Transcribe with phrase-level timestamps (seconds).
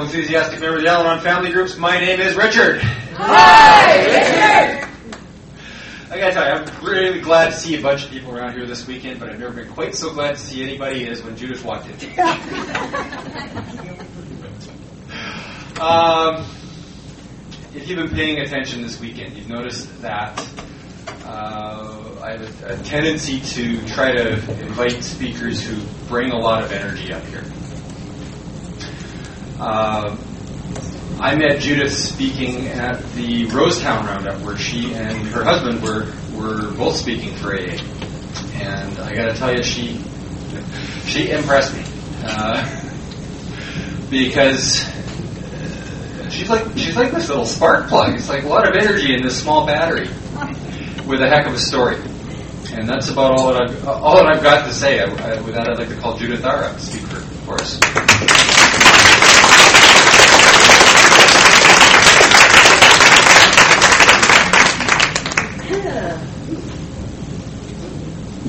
[0.00, 2.80] Enthusiastic members of the Al family groups, my name is Richard.
[2.80, 4.88] Hi, Richard!
[6.08, 8.64] I gotta tell you, I'm really glad to see a bunch of people around here
[8.64, 11.64] this weekend, but I've never been quite so glad to see anybody as when Judith
[11.64, 11.94] walked in.
[15.80, 16.46] um,
[17.74, 20.38] if you've been paying attention this weekend, you've noticed that
[21.24, 25.76] uh, I have a, a tendency to try to invite speakers who
[26.06, 27.42] bring a lot of energy up here.
[29.58, 30.16] Uh,
[31.20, 36.70] I met Judith speaking at the Rosetown Roundup, where she and her husband were were
[36.72, 37.76] both speaking for AA,
[38.54, 40.00] and I got to tell you, she
[41.06, 41.82] she impressed me
[42.24, 42.64] uh,
[44.10, 44.88] because
[46.30, 48.14] she's like she's like this little spark plug.
[48.14, 50.08] It's like a lot of energy in this small battery
[51.04, 51.96] with a heck of a story.
[52.70, 55.00] And that's about all that I've all that I've got to say.
[55.00, 58.67] I, I, with that, I'd like to call Judith Ara to speak for, for us.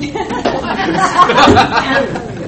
[0.00, 0.06] My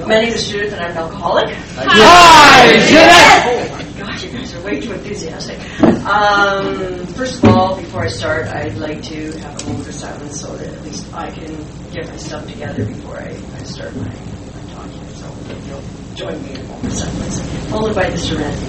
[0.07, 1.53] name is Judith, and I'm an alcoholic.
[1.75, 3.69] Hi, Judith!
[3.71, 5.59] Oh my gosh, you guys are way too enthusiastic.
[6.03, 10.41] Um, first of all, before I start, I'd like to have a moment of silence
[10.41, 11.55] so that at least I can
[11.91, 15.09] get my stuff together before I, I start my, my talk here.
[15.13, 15.83] So if you'll
[16.15, 18.65] join me in a moment of silence, followed by the serenity.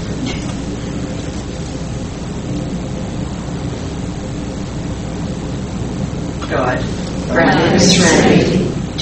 [6.50, 6.78] God,
[7.30, 8.43] grant me the serenity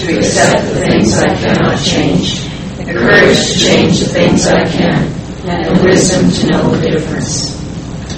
[0.03, 5.07] to accept the things I cannot change, the courage to change the things I can,
[5.49, 7.63] and the wisdom to know the difference.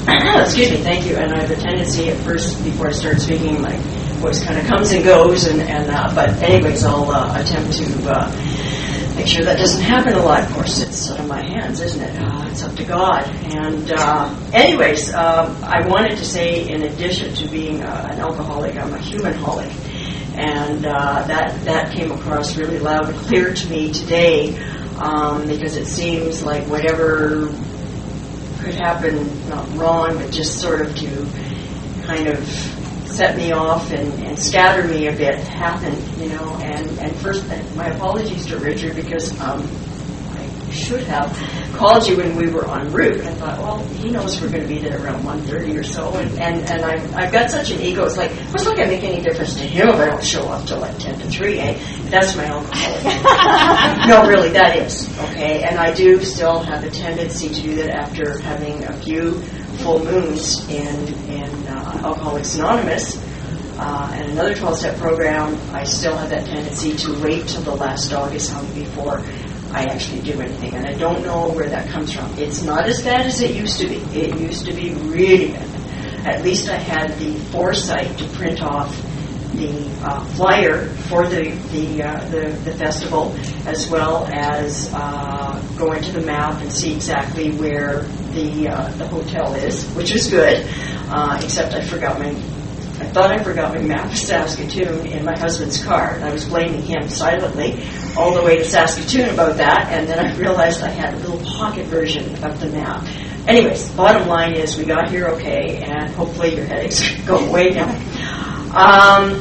[0.08, 1.16] Excuse me, thank you.
[1.16, 3.76] And I have a tendency at first, before I start speaking, my
[4.20, 8.10] voice kind of comes and goes, and, and uh, but anyways, I'll uh, attempt to
[8.10, 10.42] uh, make sure that doesn't happen a lot.
[10.42, 12.18] Of course, it's out of my hands, isn't it?
[12.18, 13.24] Uh, it's up to God.
[13.52, 18.76] And uh, anyways, uh, I wanted to say, in addition to being uh, an alcoholic,
[18.76, 19.83] I'm a human holic
[20.34, 24.58] and uh, that that came across really loud and clear to me today
[24.98, 27.46] um, because it seems like whatever
[28.60, 31.26] could happen, not wrong, but just sort of to
[32.06, 32.46] kind of
[33.06, 36.54] set me off and, and scatter me a bit happened, you know.
[36.56, 39.38] And and first, my apologies to Richard because.
[39.40, 39.68] Um,
[40.74, 41.32] should have
[41.74, 43.20] called you when we were en route.
[43.20, 46.30] I thought, well, he knows we're going to be there around 1.30 or so, and,
[46.38, 48.04] and, and I've, I've got such an ego.
[48.04, 50.48] It's like, it's not going to make any difference to him if I don't show
[50.48, 51.78] up till like 10 to 3, eh?
[52.10, 53.04] That's my alcoholic.
[54.08, 55.62] no, really, that is, okay?
[55.62, 59.40] And I do still have a tendency to do that after having a few
[59.78, 63.22] full moons in, in uh, Alcoholics Anonymous.
[63.76, 67.74] Uh, and another 12 step program, I still have that tendency to wait till the
[67.74, 69.20] last dog is hung before
[69.74, 70.74] I actually do anything.
[70.74, 72.32] And I don't know where that comes from.
[72.38, 73.96] It's not as bad as it used to be.
[74.16, 75.68] It used to be really bad.
[76.26, 78.94] At least I had the foresight to print off
[79.56, 83.34] the uh, flyer for the the, uh, the, the festival,
[83.66, 88.02] as well as uh, go into the map and see exactly where
[88.32, 90.66] the uh, the hotel is, which was good.
[91.08, 92.34] Uh, except I forgot my
[93.04, 96.46] I thought I forgot my map of Saskatoon in my husband's car, and I was
[96.46, 97.84] blaming him silently
[98.16, 101.38] all the way to Saskatoon about that, and then I realized I had a little
[101.40, 103.06] pocket version of the map.
[103.46, 107.90] Anyways, bottom line is we got here okay, and hopefully your headaches go away now.
[108.74, 109.34] Um,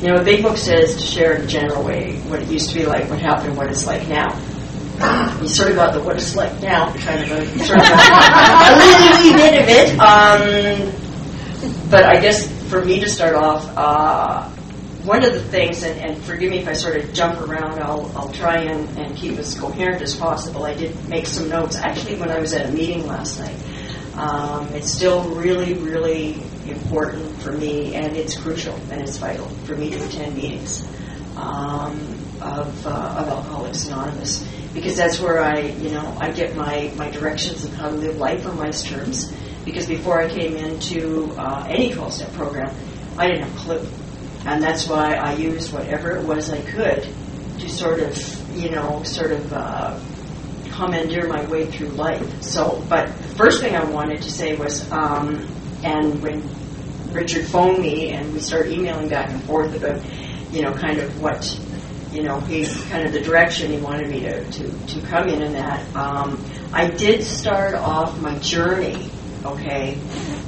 [0.00, 2.70] you know, the big book says to share in a general way what it used
[2.70, 4.36] to be like, what happened, what it's like now.
[5.40, 7.94] You sort of got the what it's like now kind of a sort of a,
[8.66, 9.98] a little bit of it.
[10.00, 11.03] Um,
[11.90, 14.48] but I guess for me to start off, uh,
[15.04, 18.10] one of the things, and, and, forgive me if I sort of jump around, I'll,
[18.16, 20.64] I'll try and, and, keep as coherent as possible.
[20.64, 23.56] I did make some notes actually when I was at a meeting last night.
[24.14, 29.76] Um, it's still really, really important for me, and it's crucial and it's vital for
[29.76, 30.86] me to attend meetings
[31.36, 32.00] um,
[32.40, 37.10] of, uh, of Alcoholics Anonymous because that's where I, you know, I get my, my
[37.10, 39.32] directions of how to live life on my terms
[39.64, 42.74] because before I came into uh, any 12 step program,
[43.16, 43.88] I didn't have a clue.
[44.46, 47.08] And that's why I used whatever it was I could
[47.60, 49.98] to sort of, you know, sort of uh,
[50.72, 52.42] commandeer my way through life.
[52.42, 55.46] So, but the first thing I wanted to say was, um,
[55.82, 56.42] and when
[57.12, 60.02] Richard phoned me and we started emailing back and forth about,
[60.52, 61.58] you know, kind of what,
[62.12, 65.40] you know, he kind of the direction he wanted me to, to, to come in
[65.40, 69.10] and that, um, I did start off my journey
[69.44, 69.98] okay,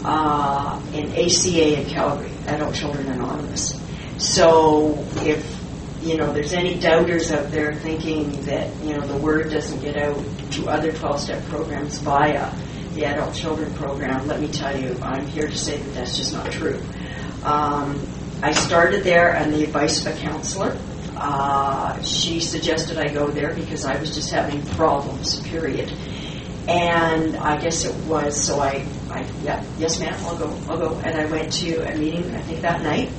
[0.04, 3.80] uh, in ACA in Calgary, Adult Children Anonymous.
[4.18, 5.56] So if
[6.02, 9.96] you know, there's any doubters out there thinking that, you know, the word doesn't get
[9.96, 10.16] out
[10.52, 12.52] to other 12 step programs via
[12.96, 16.32] the adult children program, let me tell you, I'm here to say that that's just
[16.32, 16.80] not true.
[17.44, 18.00] Um,
[18.42, 20.78] I started there on the advice of a counselor.
[21.16, 25.92] Uh, she suggested I go there because I was just having problems, period.
[26.68, 30.94] And I guess it was, so I, I yeah, yes ma'am, I'll go, I'll go.
[31.04, 33.10] And I went to a meeting, I think that night,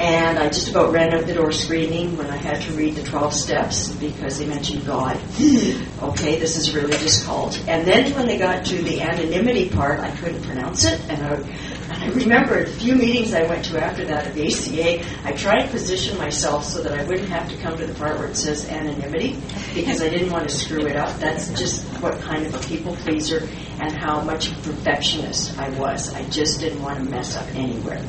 [0.00, 3.02] and I just about ran out the door screaming when I had to read the
[3.02, 5.16] 12 steps because they mentioned God.
[6.02, 7.62] okay, this is a religious cult.
[7.68, 10.98] And then when they got to the anonymity part, I couldn't pronounce it.
[11.10, 14.46] And I, and I remember a few meetings I went to after that at the
[14.46, 17.94] ACA, I tried to position myself so that I wouldn't have to come to the
[17.94, 19.36] part where it says anonymity
[19.74, 21.18] because I didn't want to screw it up.
[21.18, 23.48] That's just what kind of a people pleaser
[23.80, 26.14] and how much of a perfectionist I was.
[26.14, 28.04] I just didn't want to mess up anywhere.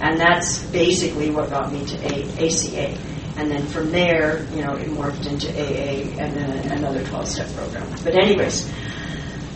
[0.00, 2.98] And that's basically what got me to a- ACA.
[3.36, 7.52] And then from there, you know, it morphed into AA and then another 12 step
[7.54, 7.86] program.
[8.02, 8.72] But, anyways,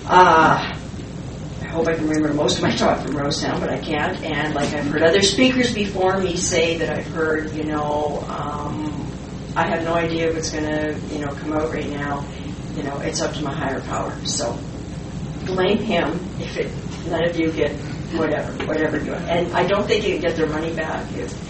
[0.06, 0.76] uh,
[1.70, 4.22] hope I can remember most of my talk from Rosetown, but I can't.
[4.22, 9.06] And like I've heard other speakers before me say that I've heard, you know, um,
[9.56, 12.24] I have no idea what's going to, you know, come out right now.
[12.76, 14.14] You know, it's up to my higher power.
[14.24, 14.58] So
[15.44, 16.70] blame him if it,
[17.08, 17.72] none of you get
[18.16, 19.24] whatever, whatever you want.
[19.24, 21.49] And I don't think you can get their money back if,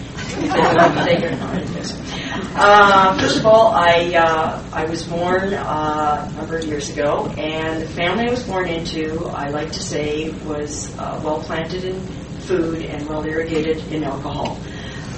[2.53, 7.27] Uh, first of all, I uh, I was born uh, a number of years ago,
[7.37, 11.83] and the family I was born into, I like to say, was uh, well planted
[11.83, 11.99] in
[12.41, 14.57] food and well irrigated in alcohol.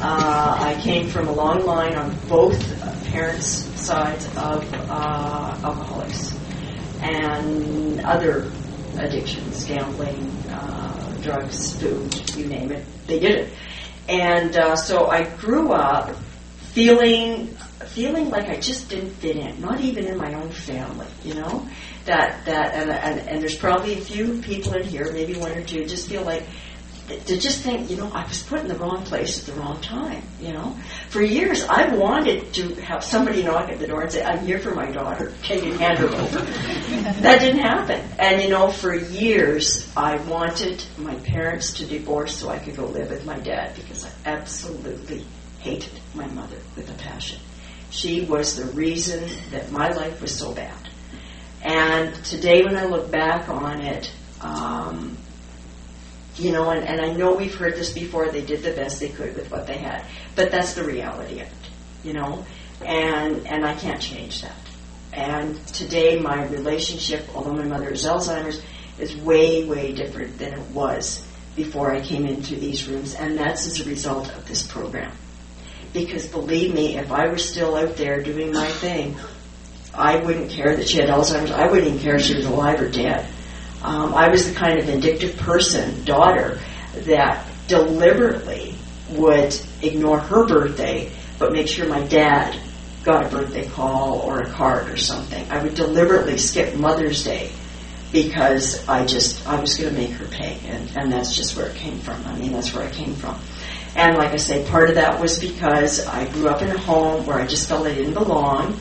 [0.01, 2.59] Uh, I came from a long line on both
[3.06, 6.36] parents' sides of uh, alcoholics
[7.01, 8.51] and other
[8.98, 13.54] addictions, gambling, uh, drugs, food, you name it, they did it.
[14.08, 16.16] And uh, so I grew up
[16.74, 17.56] feeling
[17.88, 21.68] feeling like I just didn't fit in, not even in my own family, you know.
[22.06, 25.64] That that and and, and there's probably a few people in here, maybe one or
[25.64, 26.44] two, just feel like
[27.08, 29.82] to just think, you know, I was put in the wrong place at the wrong
[29.82, 30.76] time, you know.
[31.10, 34.60] For years, I wanted to have somebody knock at the door and say, I'm here
[34.60, 35.34] for my daughter.
[35.44, 36.40] Can you hand her over?
[37.22, 38.02] that didn't happen.
[38.18, 42.86] And, you know, for years, I wanted my parents to divorce so I could go
[42.86, 43.93] live with my dad because
[44.25, 45.25] absolutely
[45.60, 47.40] hated my mother with a passion.
[47.90, 50.75] She was the reason that my life was so bad.
[51.62, 54.12] And today, when I look back on it,
[54.42, 55.18] um,
[56.36, 59.10] you know, and, and I know we've heard this before, they did the best they
[59.10, 60.06] could with what they had.
[60.36, 61.69] But that's the reality of it,
[62.04, 62.46] you know,
[62.84, 64.56] and, and I can't change that.
[65.14, 68.62] And today my relationship, although my mother is Alzheimer's,
[69.00, 71.24] is way, way different than it was
[71.56, 75.12] before I came into these rooms, and that's as a result of this program.
[75.94, 79.16] Because believe me, if I were still out there doing my thing,
[79.94, 81.52] I wouldn't care that she had Alzheimer's.
[81.52, 83.28] I wouldn't even care if she was alive or dead.
[83.84, 86.60] Um, I was the kind of vindictive person, daughter,
[87.06, 88.76] that deliberately
[89.12, 92.58] would ignore her birthday, but make sure my dad
[93.04, 95.52] got a birthday call or a card or something.
[95.52, 97.52] I would deliberately skip Mother's Day
[98.13, 101.68] because I just I was going to make her pay, and, and that's just where
[101.68, 102.25] it came from.
[102.25, 103.38] I mean, that's where I came from.
[103.95, 107.25] And like I say, part of that was because I grew up in a home
[107.25, 108.80] where I just felt I didn't belong.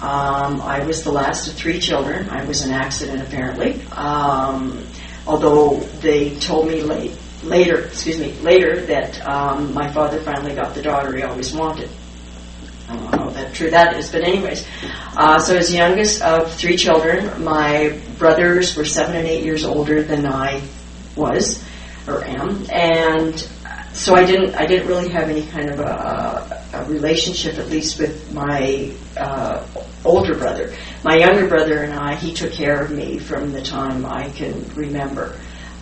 [0.00, 2.28] Um, I was the last of three children.
[2.28, 3.80] I was an accident, apparently.
[3.92, 4.84] Um,
[5.26, 10.74] although they told me late, later, excuse me, later that um, my father finally got
[10.74, 11.88] the daughter he always wanted.
[12.88, 13.21] How
[13.52, 14.66] true that is, but anyways.
[15.16, 20.02] Uh, so as youngest of three children, my brothers were seven and eight years older
[20.02, 20.62] than I
[21.16, 21.62] was
[22.06, 23.38] or am, and
[23.92, 27.98] so I didn't I didn't really have any kind of a, a relationship, at least
[27.98, 29.66] with my uh,
[30.04, 30.74] older brother.
[31.04, 34.64] My younger brother and I, he took care of me from the time I can
[34.74, 35.38] remember.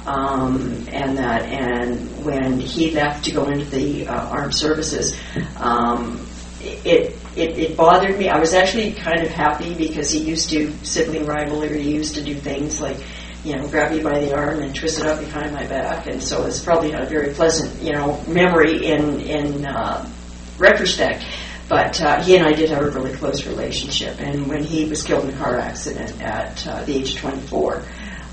[0.07, 5.15] Um, and that, and when he left to go into the uh, armed services,
[5.59, 6.27] um,
[6.63, 8.29] it, it it bothered me.
[8.29, 11.83] I was actually kind of happy because he used to sibling rivalry.
[11.83, 12.99] He used to do things like
[13.45, 16.07] you know, grab you by the arm and twist it up behind my back.
[16.07, 20.09] And so it's probably not a very pleasant, you know, memory in in uh,
[20.59, 21.25] retrospect.
[21.69, 24.21] But uh, he and I did have a really close relationship.
[24.21, 27.83] And when he was killed in a car accident at uh, the age of 24,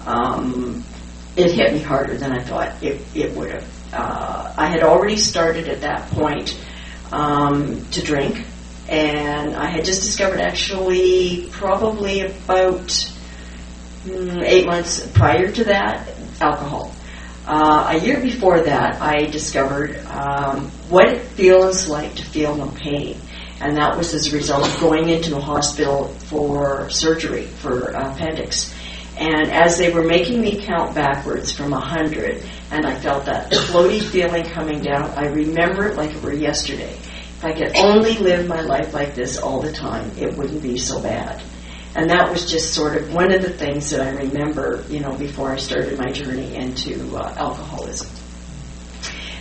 [0.07, 0.83] um,
[1.35, 3.93] it hit me harder than I thought it, it would have.
[3.93, 6.59] Uh, I had already started at that point
[7.11, 8.43] um, to drink,
[8.89, 12.87] and I had just discovered actually probably about
[14.05, 16.07] mm, eight months prior to that
[16.39, 16.93] alcohol.
[17.45, 22.67] Uh, a year before that, I discovered um, what it feels like to feel no
[22.67, 23.17] pain.
[23.59, 28.73] And that was as a result of going into a hospital for surgery for appendix.
[29.17, 34.03] And as they were making me count backwards from 100, and I felt that floaty
[34.03, 36.95] feeling coming down, I remember it like it were yesterday.
[37.37, 40.77] If I could only live my life like this all the time, it wouldn't be
[40.79, 41.39] so bad.
[41.95, 45.15] And that was just sort of one of the things that I remember, you know,
[45.15, 48.09] before I started my journey into uh, alcoholism.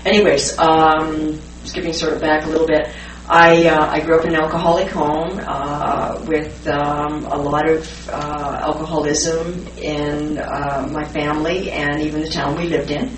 [0.05, 2.89] Anyways, um, skipping sort of back a little bit,
[3.29, 8.09] I, uh, I grew up in an alcoholic home uh, with um, a lot of
[8.11, 13.17] uh, alcoholism in uh, my family and even the town we lived in.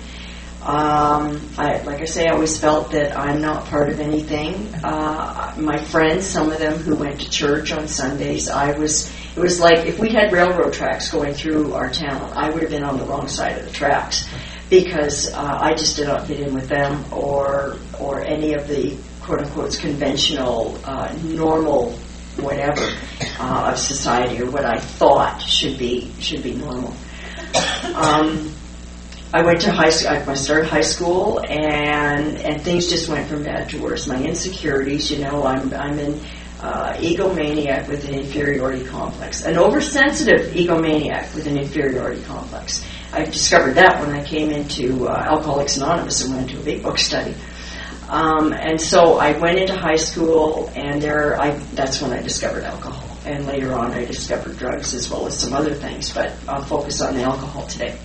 [0.61, 4.73] Um, I, like I say, I always felt that I'm not part of anything.
[4.83, 9.09] Uh, my friends, some of them who went to church on Sundays, I was.
[9.35, 12.71] It was like if we had railroad tracks going through our town, I would have
[12.71, 14.27] been on the wrong side of the tracks
[14.69, 18.97] because uh, I just did not fit in with them or or any of the
[19.21, 21.91] quote unquote conventional, uh, normal,
[22.37, 22.81] whatever
[23.39, 26.93] uh, of society or what I thought should be should be normal.
[27.95, 28.53] Um,
[29.31, 30.09] I went to high school.
[30.09, 34.07] I started high school, and and things just went from bad to worse.
[34.07, 36.19] My insecurities, you know, I'm I'm an
[36.59, 42.83] uh, egomaniac with an inferiority complex, an oversensitive egomaniac with an inferiority complex.
[43.13, 46.81] I discovered that when I came into uh, Alcoholics Anonymous and went to a big
[46.81, 47.35] book study.
[48.09, 52.63] Um, and so I went into high school, and there, I that's when I discovered
[52.63, 53.05] alcohol.
[53.25, 56.11] And later on, I discovered drugs as well as some other things.
[56.11, 57.95] But I'll focus on the alcohol today.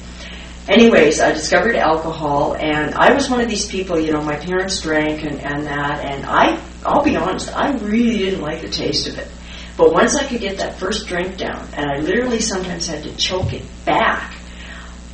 [0.69, 4.01] Anyways, I discovered alcohol, and I was one of these people.
[4.01, 8.19] You know, my parents drank and, and that, and I, I'll be honest, I really
[8.19, 9.29] didn't like the taste of it.
[9.77, 13.15] But once I could get that first drink down, and I literally sometimes had to
[13.17, 14.35] choke it back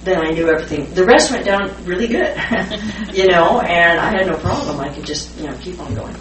[0.02, 0.92] then I knew everything.
[0.94, 2.34] The rest went down really good,
[3.12, 4.80] you know, and I had no problem.
[4.80, 6.16] I could just, you know, keep on going.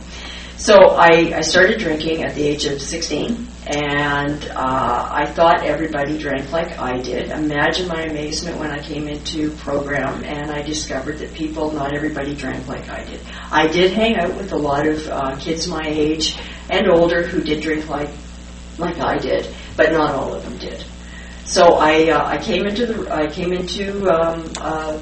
[0.58, 6.18] So I, I started drinking at the age of 16, and uh, I thought everybody
[6.18, 7.30] drank like I did.
[7.30, 12.36] Imagine my amazement when I came into program and I discovered that people, not everybody
[12.36, 13.22] drank like I did.
[13.52, 16.36] I did hang out with a lot of uh, kids my age
[16.72, 18.10] and older who did drink like
[18.80, 20.84] like I did, but not all of them did.
[21.46, 25.00] So I uh, I came into the I came into um, uh,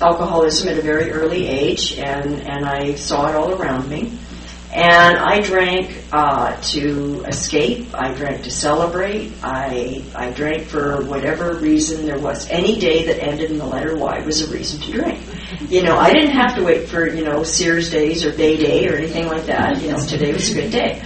[0.00, 4.18] alcoholism at a very early age, and and I saw it all around me.
[4.74, 7.94] And I drank uh, to escape.
[7.94, 9.32] I drank to celebrate.
[9.40, 12.50] I I drank for whatever reason there was.
[12.50, 15.20] Any day that ended in the letter Y was a reason to drink.
[15.68, 18.88] You know, I didn't have to wait for you know Sears days or Bay Day
[18.88, 19.80] or anything like that.
[19.80, 21.00] You know, today was a good day.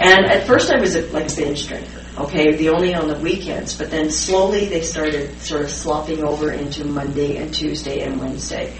[0.00, 3.18] And at first I was a, like a binge drinker okay, the only on the
[3.18, 8.20] weekends, but then slowly they started sort of slopping over into Monday and Tuesday and
[8.20, 8.76] Wednesday.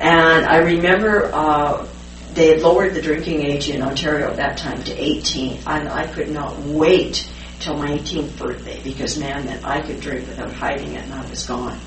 [0.00, 1.86] And I remember uh,
[2.34, 6.06] they had lowered the drinking age in Ontario at that time to 18, and I
[6.06, 10.94] could not wait till my 18th birthday because, man, that I could drink without hiding
[10.94, 11.78] it, and I was gone.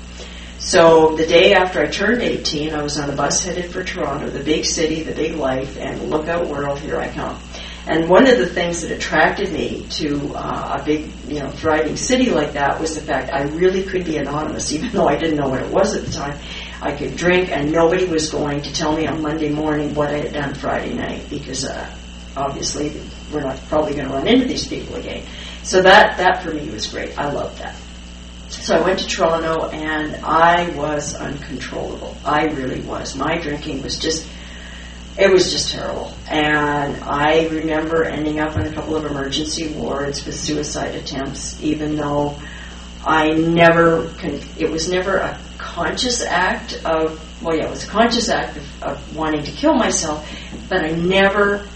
[0.58, 4.30] So the day after I turned 18, I was on a bus headed for Toronto,
[4.30, 7.38] the big city, the big life, and look out world, here I come.
[7.86, 11.96] And one of the things that attracted me to uh, a big, you know, thriving
[11.96, 15.36] city like that was the fact I really could be anonymous, even though I didn't
[15.36, 16.38] know what it was at the time.
[16.84, 20.18] I could drink, and nobody was going to tell me on Monday morning what I
[20.18, 21.90] had done Friday night because uh,
[22.36, 23.00] obviously
[23.32, 25.24] we're not probably going to run into these people again.
[25.62, 27.18] So that that for me was great.
[27.18, 27.74] I loved that.
[28.50, 32.14] So I went to Toronto, and I was uncontrollable.
[32.22, 33.16] I really was.
[33.16, 34.28] My drinking was just
[35.16, 36.12] it was just terrible.
[36.28, 41.96] And I remember ending up in a couple of emergency wards with suicide attempts, even
[41.96, 42.38] though
[43.06, 45.38] I never, con- it was never a
[45.74, 49.74] conscious act of, well, yeah, it was a conscious act of, of wanting to kill
[49.74, 50.28] myself,
[50.68, 51.66] but I never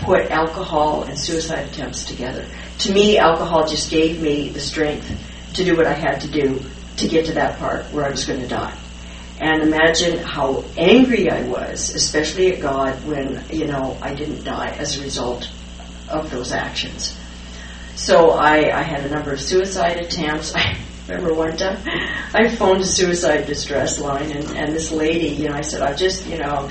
[0.00, 2.46] put alcohol and suicide attempts together.
[2.80, 5.10] To me, alcohol just gave me the strength
[5.54, 6.60] to do what I had to do
[6.98, 8.76] to get to that part where I was going to die
[9.40, 14.70] and imagine how angry I was, especially at God, when, you know, I didn't die
[14.70, 15.48] as a result
[16.08, 17.16] of those actions.
[17.94, 20.54] So I, I had a number of suicide attempts.
[21.08, 21.78] remember one time
[22.34, 25.94] I phoned a suicide distress line, and, and this lady, you know, I said, I
[25.94, 26.68] just, you know,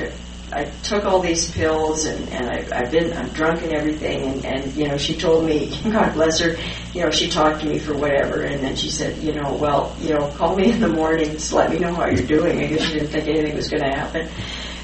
[0.51, 4.23] I took all these pills and, and I, I've been I'm drunk and everything.
[4.23, 6.55] And, and you know she told me God bless her
[6.93, 8.43] you know she talked to me for whatever.
[8.43, 11.51] And then she said you know well you know call me in the morning just
[11.51, 12.59] let me know how you're doing.
[12.59, 14.29] I guess she didn't think anything was going to happen.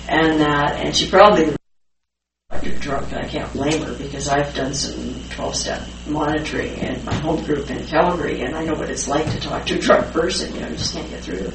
[0.09, 1.55] And uh, and she probably
[2.61, 3.11] you're drunk.
[3.11, 7.43] And I can't blame her because I've done some 12 step monitoring and my home
[7.43, 10.53] group in Calgary and I know what it's like to talk to a drunk person
[10.53, 11.51] you know you just can't get through.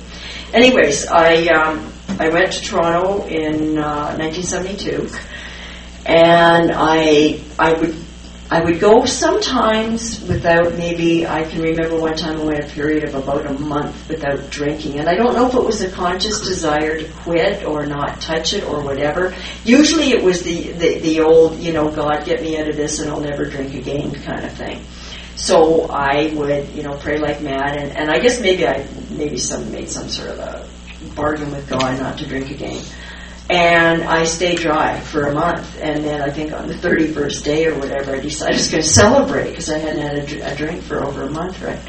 [0.52, 5.08] Anyways I um, I went to Toronto in uh, 1972,
[6.06, 7.94] and I I would
[8.50, 13.04] I would go sometimes without maybe I can remember one time I went a period
[13.04, 16.40] of about a month without drinking and I don't know if it was a conscious
[16.40, 19.34] desire to quit or not touch it or whatever.
[19.64, 23.00] Usually it was the, the, the old, you know, God get me out of this
[23.00, 24.82] and I'll never drink again kind of thing.
[25.36, 29.36] So I would, you know, pray like mad and, and I guess maybe I maybe
[29.36, 30.66] some made some sort of a
[31.14, 32.82] bargain with God not to drink again.
[33.50, 37.66] And I stayed dry for a month, and then I think on the 31st day
[37.66, 40.54] or whatever, I decided I was going to celebrate because I hadn't had a, a,
[40.54, 41.78] drink for over a month, right?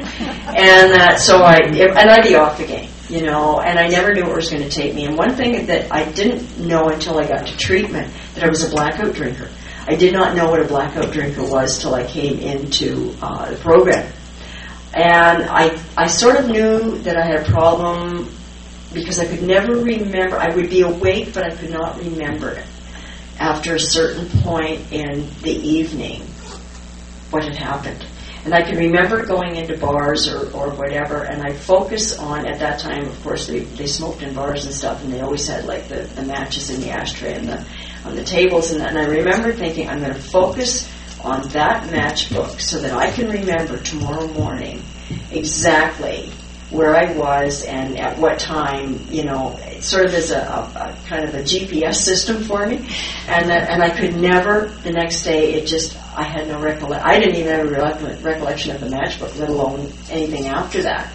[0.56, 4.22] And uh, so I, and I'd be off again, you know, and I never knew
[4.22, 5.04] where it was going to take me.
[5.04, 8.64] And one thing that I didn't know until I got to treatment that I was
[8.64, 9.50] a blackout drinker.
[9.86, 13.56] I did not know what a blackout drinker was till I came into uh, the
[13.56, 14.10] program.
[14.94, 18.30] And I, I sort of knew that I had a problem
[18.92, 20.36] because I could never remember.
[20.36, 22.66] I would be awake, but I could not remember it
[23.38, 26.22] after a certain point in the evening
[27.30, 28.04] what had happened.
[28.44, 32.58] And I can remember going into bars or, or whatever, and I focus on, at
[32.60, 35.66] that time, of course, they, they smoked in bars and stuff, and they always had
[35.66, 37.66] like the, the matches in the ashtray and the,
[38.04, 38.72] on the tables.
[38.72, 40.90] And, and I remember thinking, I'm going to focus
[41.22, 44.82] on that matchbook so that I can remember tomorrow morning
[45.30, 46.32] exactly
[46.70, 51.08] where I was and at what time, you know, sort of as a, a, a
[51.08, 52.76] kind of a GPS system for me.
[53.26, 57.08] And that, and I could never, the next day, it just, I had no recollection.
[57.08, 61.12] I didn't even have a recollection of the matchbook, let alone anything after that.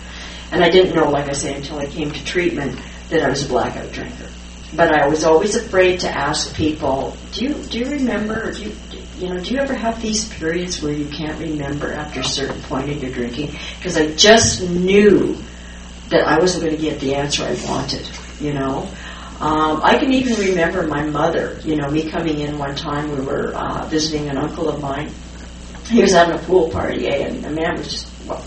[0.51, 3.45] And I didn't know, like I say, until I came to treatment that I was
[3.45, 4.27] a blackout drinker.
[4.75, 8.75] But I was always afraid to ask people, do you, do you remember, do you,
[9.17, 12.61] you know, do you ever have these periods where you can't remember after a certain
[12.63, 13.51] point in your drinking?
[13.77, 15.37] Because I just knew
[16.09, 18.07] that I wasn't going to get the answer I wanted,
[18.39, 18.89] you know.
[19.39, 23.23] Um, I can even remember my mother, you know, me coming in one time, we
[23.23, 25.11] were uh, visiting an uncle of mine.
[25.87, 28.43] He was having a pool party, eh, and the man was just, well,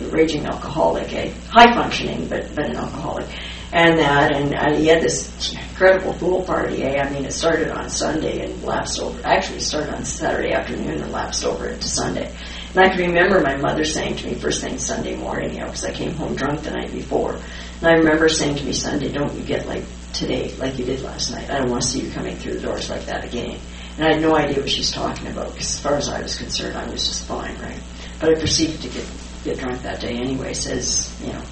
[0.00, 3.26] a raging alcoholic, eh, high functioning, but, but an alcoholic
[3.72, 6.82] and that, and uh, he had this incredible pool party.
[6.82, 7.00] Eh?
[7.00, 9.20] I mean, it started on Sunday and lapsed over.
[9.24, 12.34] Actually, started on Saturday afternoon and lapsed over into Sunday.
[12.74, 15.66] And I can remember my mother saying to me first thing Sunday morning, you know,
[15.66, 17.34] because I came home drunk the night before.
[17.34, 21.02] And I remember saying to me Sunday, "Don't you get like today, like you did
[21.02, 21.48] last night?
[21.48, 23.58] I don't want to see you coming through the doors like that again."
[23.96, 26.36] And I had no idea what she's talking about because, as far as I was
[26.36, 27.80] concerned, I was just fine, right?
[28.18, 29.06] But I proceeded to get
[29.44, 30.54] get drunk that day anyway.
[30.54, 31.42] Says, you know,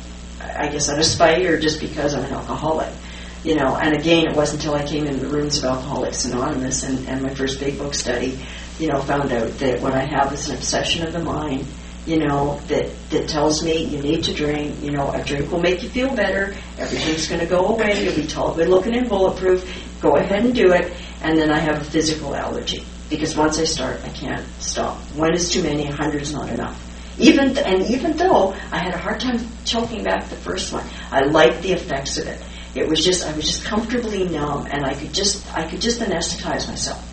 [0.57, 2.93] I guess out of spite or just because I'm an alcoholic.
[3.45, 6.83] You know, and again, it wasn't until I came into the rooms of Alcoholics Anonymous
[6.83, 8.39] and, and my first big book study,
[8.81, 11.65] you know, found out that what I have is an obsession of the mind,
[12.05, 15.61] you know, that, that tells me you need to drink, you know, a drink will
[15.61, 19.09] make you feel better, everything's going to go away, you'll be tall, good looking and
[19.09, 22.85] bulletproof, go ahead and do it, and then I have a physical allergy.
[23.11, 24.97] Because once I start, I can't stop.
[25.15, 26.88] One is too many, a hundred is not enough.
[27.19, 30.87] Even th- and even though I had a hard time choking back the first one,
[31.11, 32.41] I liked the effects of it.
[32.75, 36.01] It was just I was just comfortably numb, and I could just I could just
[36.01, 37.05] anesthetize myself.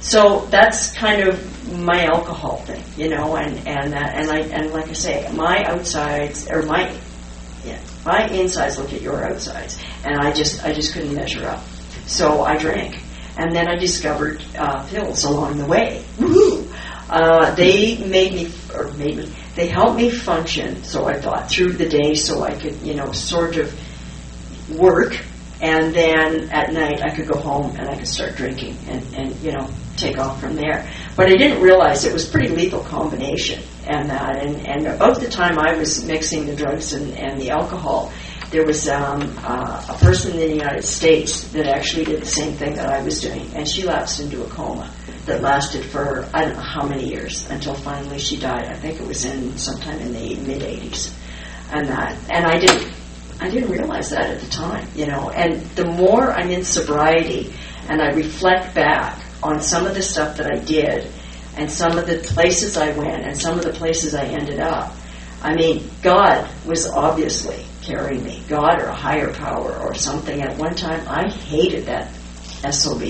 [0.00, 4.72] So that's kind of my alcohol thing, you know, and and that, and I and
[4.72, 6.92] like I say, my outsides or my
[7.64, 11.62] yeah, my insides look at your outsides, and I just I just couldn't measure up.
[12.06, 12.98] So I drank,
[13.36, 16.04] and then I discovered uh, pills along the way.
[16.16, 16.72] Woohoo!
[17.08, 21.72] Uh, they made me, or made me, they helped me function, so I thought, through
[21.72, 23.72] the day so I could, you know, sort of
[24.78, 25.18] work,
[25.60, 29.36] and then at night I could go home and I could start drinking and, and
[29.36, 30.88] you know, take off from there.
[31.16, 35.28] But I didn't realize it was pretty lethal combination and that, and, and about the
[35.28, 38.12] time I was mixing the drugs and, and the alcohol,
[38.50, 42.52] there was um, uh, a person in the United States that actually did the same
[42.54, 44.92] thing that I was doing, and she lapsed into a coma
[45.28, 48.64] that lasted for I don't know how many years until finally she died.
[48.64, 51.14] I think it was in sometime in the mid 80s,
[51.70, 52.92] and that and I didn't
[53.40, 55.30] I didn't realize that at the time, you know.
[55.30, 57.52] And the more I'm in sobriety
[57.88, 61.10] and I reflect back on some of the stuff that I did
[61.56, 64.94] and some of the places I went and some of the places I ended up.
[65.40, 70.42] I mean, God was obviously carrying me, God or a higher power or something.
[70.42, 72.12] At one time, I hated that
[72.74, 73.00] SOB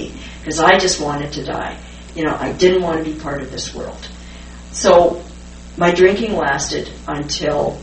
[0.41, 1.79] because I just wanted to die
[2.19, 4.09] you know, I didn't want to be part of this world.
[4.73, 5.23] So
[5.77, 7.81] my drinking lasted until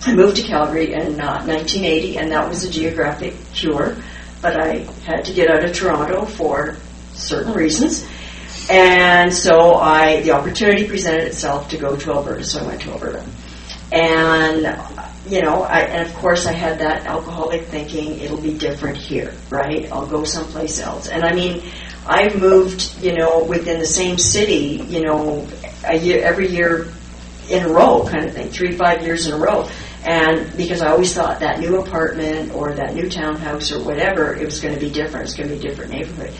[0.00, 3.94] I moved to Calgary in uh, 1980, and that was a geographic cure.
[4.40, 6.76] But I had to get out of Toronto for
[7.12, 8.08] certain reasons.
[8.70, 12.92] And so I, the opportunity presented itself to go to Alberta, so I went to
[12.92, 13.26] Alberta.
[13.92, 14.80] And,
[15.28, 19.34] you know, I, and of course I had that alcoholic thinking, it'll be different here,
[19.50, 19.90] right?
[19.92, 21.08] I'll go someplace else.
[21.08, 21.62] And I mean,
[22.06, 25.46] I moved, you know, within the same city, you know,
[25.84, 26.88] a year, every year
[27.50, 29.68] in a row, kind of thing, three, five years in a row.
[30.04, 34.44] And because I always thought that new apartment or that new townhouse or whatever, it
[34.44, 35.26] was going to be different.
[35.26, 36.32] It's going to be a different neighborhood.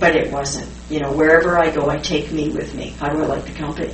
[0.00, 0.70] But it wasn't.
[0.88, 2.88] You know, wherever I go, I take me with me.
[2.98, 3.92] How do I like the company?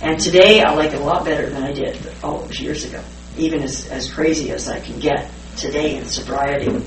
[0.00, 3.02] And today, I like it a lot better than I did those years ago,
[3.36, 6.82] even as, as crazy as I can get today in sobriety.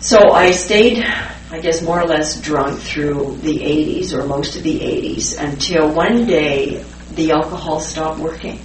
[0.00, 1.04] So I stayed,
[1.52, 5.92] I guess, more or less drunk through the 80s or most of the 80s until
[5.92, 6.84] one day
[7.14, 8.60] the alcohol stopped working.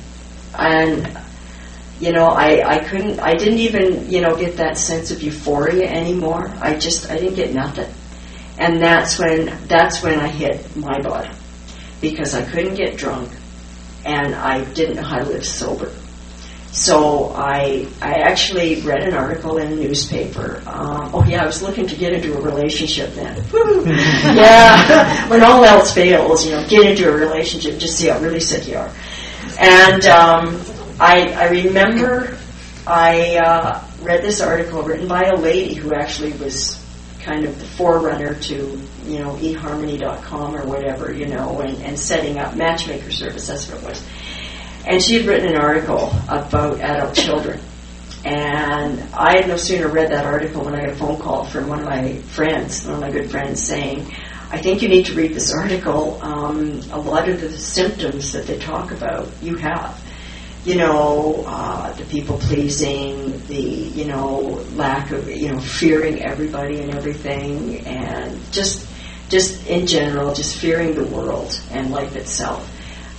[0.53, 1.17] And,
[1.99, 5.89] you know, I, I couldn't, I didn't even, you know, get that sense of euphoria
[5.89, 6.47] anymore.
[6.61, 7.91] I just, I didn't get nothing.
[8.59, 11.35] And that's when, that's when I hit my bottom.
[12.01, 13.31] Because I couldn't get drunk
[14.05, 15.91] and I didn't know how to live sober.
[16.75, 20.61] So I I actually read an article in a newspaper.
[20.67, 23.37] Um, oh yeah, I was looking to get into a relationship then.
[24.35, 28.41] yeah, when all else fails, you know, get into a relationship, just see how really
[28.41, 28.91] sick you are.
[29.57, 30.61] And um,
[30.99, 32.37] I I remember
[32.85, 36.77] I uh, read this article written by a lady who actually was
[37.21, 42.37] kind of the forerunner to you know eharmony.com or whatever you know and, and setting
[42.37, 43.47] up matchmaker service.
[43.47, 44.05] That's what it was
[44.85, 47.59] and she had written an article about adult children.
[48.23, 51.67] And I had no sooner read that article when I got a phone call from
[51.67, 54.11] one of my friends, one of my good friends, saying,
[54.49, 56.19] I think you need to read this article.
[56.21, 60.01] Um, a lot of the symptoms that they talk about, you have.
[60.63, 66.79] You know, uh, the people pleasing, the, you know, lack of, you know, fearing everybody
[66.81, 68.87] and everything, and just,
[69.29, 72.67] just in general, just fearing the world and life itself.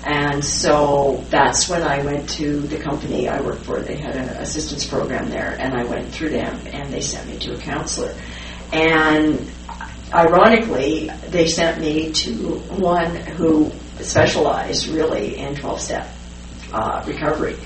[0.06, 3.80] And so that's when I went to the company I worked for.
[3.80, 7.40] They had an assistance program there, and I went through them, and they sent me
[7.40, 8.14] to a counselor.
[8.72, 9.50] And
[10.14, 16.08] ironically, they sent me to one who specialized really in 12 step
[16.72, 17.56] uh, recovery.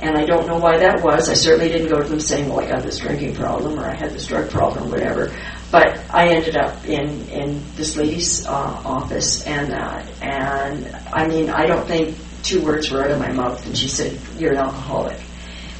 [0.00, 1.28] And I don't know why that was.
[1.28, 3.94] I certainly didn't go to them saying, well, I got this drinking problem or I
[3.94, 5.30] had this drug problem whatever.
[5.72, 11.48] But I ended up in, in this lady's uh, office, and uh, and I mean,
[11.48, 14.58] I don't think two words were out of my mouth, and she said, "You're an
[14.58, 15.18] alcoholic,"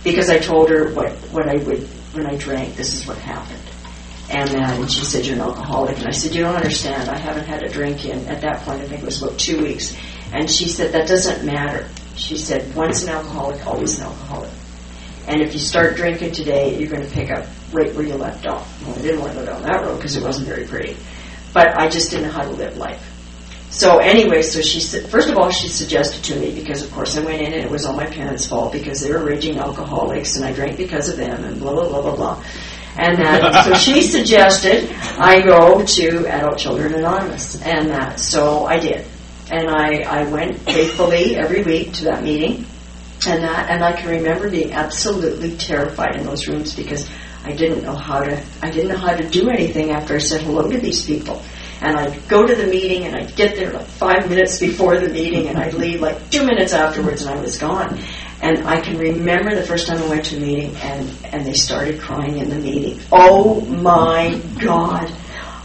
[0.02, 1.82] because I told her what what I would
[2.14, 2.74] when I drank.
[2.74, 3.60] This is what happened,
[4.30, 7.10] and then she said, "You're an alcoholic," and I said, "You don't understand.
[7.10, 8.80] I haven't had a drink in at that point.
[8.80, 9.94] I think it was about two weeks."
[10.32, 14.50] And she said, "That doesn't matter." She said, "Once an alcoholic, always an alcoholic."
[15.28, 18.46] And if you start drinking today, you're going to pick up right where you left
[18.46, 18.82] off.
[18.82, 20.96] Well, I didn't want to go down that road because it wasn't very pretty.
[21.52, 23.08] But I just didn't know how to live life.
[23.72, 27.16] So anyway, so she said, first of all, she suggested to me because, of course,
[27.16, 30.36] I went in and it was all my parents' fault because they were raging alcoholics
[30.36, 32.44] and I drank because of them and blah blah blah blah blah.
[32.98, 38.78] And that, so she suggested I go to Adult Children Anonymous, and that, so I
[38.78, 39.06] did,
[39.50, 42.66] and I I went faithfully every week to that meeting,
[43.26, 47.08] and that, and I can remember being absolutely terrified in those rooms because
[47.44, 50.42] I didn't know how to, I didn't know how to do anything after I said
[50.42, 51.42] hello to these people.
[51.80, 55.08] And I'd go to the meeting and I'd get there like five minutes before the
[55.08, 57.98] meeting and I'd leave like two minutes afterwards and I was gone.
[58.40, 61.54] And I can remember the first time I went to a meeting and, and they
[61.54, 63.00] started crying in the meeting.
[63.10, 65.12] Oh my God.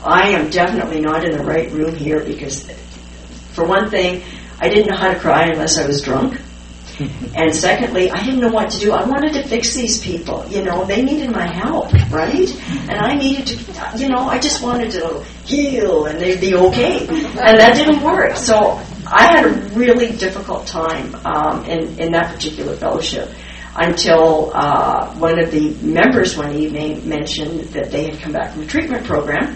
[0.03, 2.69] I am definitely not in the right room here because,
[3.51, 4.23] for one thing,
[4.59, 6.39] I didn't know how to cry unless I was drunk.
[6.99, 8.91] And secondly, I didn't know what to do.
[8.91, 10.45] I wanted to fix these people.
[10.47, 12.49] You know, they needed my help, right?
[12.89, 17.07] And I needed to, you know, I just wanted to heal and they'd be okay.
[17.07, 18.35] And that didn't work.
[18.35, 23.29] So I had a really difficult time um, in, in that particular fellowship
[23.75, 28.63] until uh, one of the members one evening mentioned that they had come back from
[28.63, 29.55] a treatment program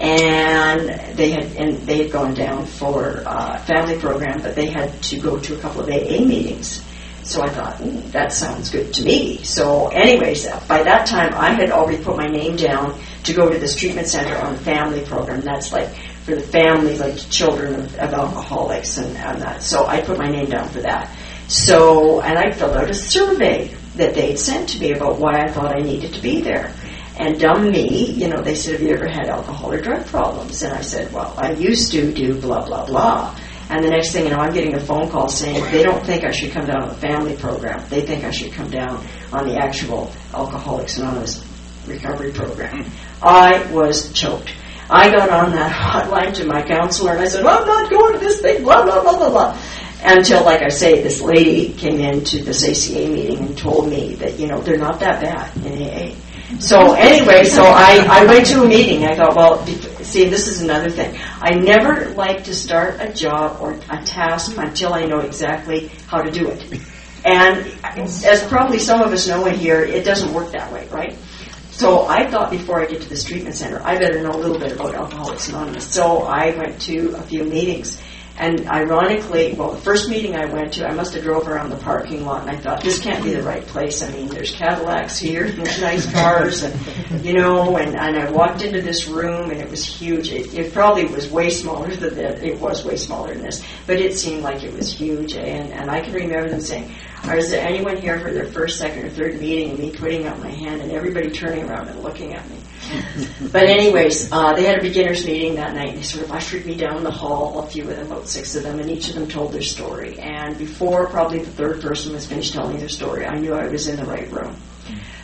[0.00, 5.02] and they had and they had gone down for uh, family program, but they had
[5.02, 6.84] to go to a couple of AA meetings.
[7.24, 9.42] So I thought mm, that sounds good to me.
[9.42, 13.58] So, anyways, by that time I had already put my name down to go to
[13.58, 15.42] this treatment center on the family program.
[15.42, 19.62] That's like for the family, like children of, of alcoholics and, and that.
[19.62, 21.14] So I put my name down for that.
[21.48, 25.48] So, and I filled out a survey that they'd sent to me about why I
[25.48, 26.72] thought I needed to be there.
[27.18, 30.62] And dumb me, you know, they said, have you ever had alcohol or drug problems?
[30.62, 33.36] And I said, well, I used to do blah, blah, blah.
[33.70, 36.24] And the next thing you know, I'm getting a phone call saying they don't think
[36.24, 37.84] I should come down on the family program.
[37.90, 41.44] They think I should come down on the actual Alcoholics Anonymous
[41.86, 42.86] recovery program.
[43.20, 44.54] I was choked.
[44.88, 45.72] I got on that
[46.08, 48.84] hotline to my counselor and I said, well, I'm not going to this thing, blah,
[48.84, 49.58] blah, blah, blah, blah.
[50.02, 54.38] Until, like I say, this lady came into this ACA meeting and told me that,
[54.38, 56.14] you know, they're not that bad in AA.
[56.60, 59.04] So anyway, so I, I went to a meeting.
[59.04, 59.66] I thought, well,
[60.02, 61.18] see, this is another thing.
[61.40, 66.22] I never like to start a job or a task until I know exactly how
[66.22, 66.80] to do it.
[67.24, 71.16] And as probably some of us know in here, it doesn't work that way, right?
[71.70, 74.58] So I thought before I get to this treatment center, I better know a little
[74.58, 75.86] bit about Alcoholics Anonymous.
[75.86, 78.00] So I went to a few meetings.
[78.38, 81.76] And ironically, well, the first meeting I went to, I must have drove around the
[81.76, 84.00] parking lot, and I thought this can't be the right place.
[84.00, 87.76] I mean, there's Cadillacs here, there's nice cars, and you know.
[87.76, 90.30] And, and I walked into this room, and it was huge.
[90.30, 92.44] It, it probably was way smaller than that.
[92.44, 95.34] It was way smaller than this, but it seemed like it was huge.
[95.34, 99.04] And and I can remember them saying, is there anyone here for their first, second,
[99.04, 102.34] or third meeting and me putting out my hand and everybody turning around and looking
[102.34, 102.57] at me?
[103.52, 105.90] but anyways, uh, they had a beginners meeting that night.
[105.90, 108.54] And they sort of ushered me down the hall, a few of them, about six
[108.54, 110.18] of them, and each of them told their story.
[110.18, 113.88] And before probably the third person was finished telling their story, I knew I was
[113.88, 114.56] in the right room.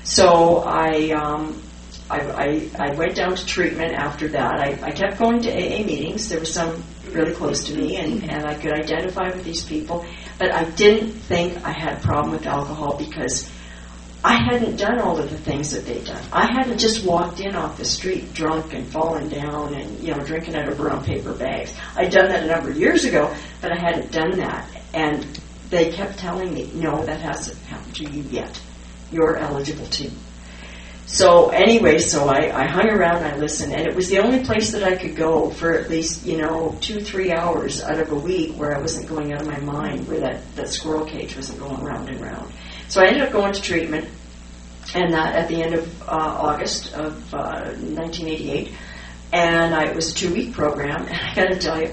[0.03, 1.63] So I, um,
[2.11, 4.61] I, I, I went down to treatment after that.
[4.61, 6.29] I, I kept going to AA meetings.
[6.29, 10.05] There were some really close to me, and, and I could identify with these people.
[10.39, 13.51] But I didn't think I had a problem with alcohol because
[14.27, 16.25] I hadn't done all of the things that they'd done.
[16.33, 20.25] I hadn't just walked in off the street drunk and fallen down and, you know,
[20.25, 21.75] drinking out of brown paper bags.
[21.95, 24.67] I'd done that a number of years ago, but I hadn't done that.
[24.95, 25.27] And
[25.69, 28.59] they kept telling me, no, that hasn't happened to you yet.
[29.13, 30.11] You're eligible to.
[31.05, 34.73] So anyway, so I, I hung around I listened, and it was the only place
[34.73, 38.15] that I could go for at least, you know, two, three hours out of a
[38.15, 41.59] week where I wasn't going out of my mind, where that, that squirrel cage wasn't
[41.59, 42.51] going round and round.
[42.89, 44.09] So I ended up going to treatment,
[44.95, 48.73] and that at the end of uh, August of uh, 1988,
[49.33, 51.93] and I, it was a two-week program, and I got to tell you,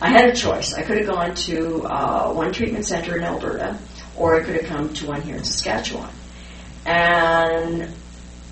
[0.00, 0.74] I had a choice.
[0.74, 3.78] I could have gone to uh, one treatment center in Alberta,
[4.16, 6.10] or I could have come to one here in Saskatchewan.
[6.86, 7.92] And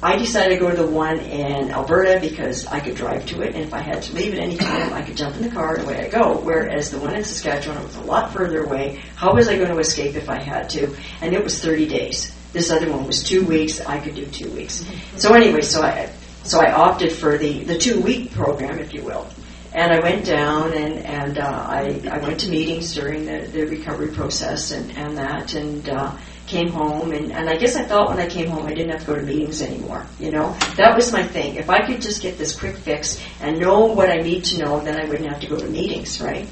[0.01, 3.57] I decided to go to the one in Alberta because I could drive to it,
[3.57, 5.75] and if I had to leave at any time, I could jump in the car
[5.75, 6.39] and away I go.
[6.39, 9.03] Whereas the one in Saskatchewan was a lot further away.
[9.17, 10.95] How was I going to escape if I had to?
[11.21, 12.33] And it was 30 days.
[12.53, 13.81] This other one was two weeks.
[13.81, 14.85] I could do two weeks.
[15.17, 16.13] So anyway, so I
[16.45, 19.29] so I opted for the the two week program, if you will.
[19.75, 23.65] And I went down and and uh, I I went to meetings during the, the
[23.67, 25.89] recovery process and and that and.
[25.89, 26.17] Uh,
[26.49, 29.01] came home and, and I guess I thought when I came home I didn't have
[29.01, 30.07] to go to meetings anymore.
[30.19, 31.57] You know, that was my thing.
[31.57, 34.81] If I could just get this quick fix and know what I need to know,
[34.81, 36.49] then I wouldn't have to go to meetings, right?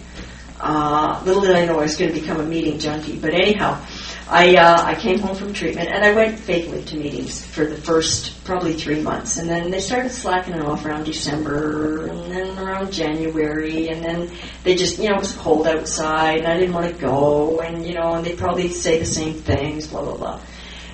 [0.60, 3.18] Uh, little did I know I was going to become a meeting junkie.
[3.18, 3.84] But anyhow,
[4.28, 7.76] I uh, I came home from treatment and I went faithfully to meetings for the
[7.76, 12.58] first probably three months, and then they started slacking it off around December, and then
[12.58, 14.30] around January, and then
[14.64, 17.86] they just you know it was cold outside, and I didn't want to go, and
[17.86, 20.40] you know, and they probably say the same things, blah blah blah.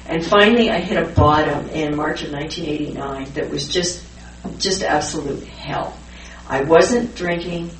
[0.06, 4.04] And finally, I hit a bottom in March of 1989 that was just
[4.58, 5.96] just absolute hell.
[6.48, 7.70] I wasn't drinking.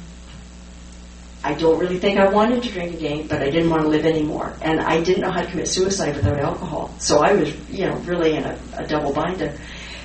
[1.45, 4.07] I don't really think I wanted to drink again, but I didn't want to live
[4.07, 4.55] anymore.
[4.63, 6.95] And I didn't know how to commit suicide without alcohol.
[6.99, 9.59] So I was, you know, really in a, a double bind.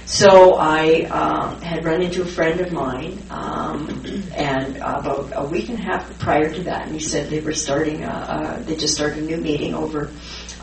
[0.08, 5.67] So I um, had run into a friend of mine, um, and about a week
[5.67, 8.78] and a half prior to that, and he said they were starting, a, a, they
[8.78, 10.10] just started a new meeting over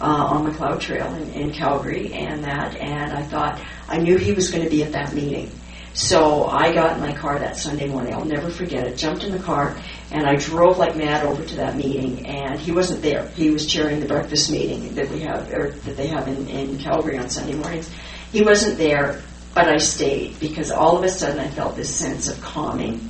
[0.01, 4.33] uh, on Macleod Trail in, in Calgary, and that, and I thought I knew he
[4.33, 5.51] was going to be at that meeting.
[5.93, 8.15] So I got in my car that Sunday morning.
[8.15, 8.97] I'll never forget it.
[8.97, 9.77] Jumped in the car
[10.11, 12.27] and I drove like mad over to that meeting.
[12.27, 13.27] And he wasn't there.
[13.29, 16.79] He was chairing the breakfast meeting that we have, or that they have in, in
[16.79, 17.91] Calgary on Sunday mornings.
[18.33, 19.23] He wasn't there,
[19.55, 23.09] but I stayed because all of a sudden I felt this sense of calming,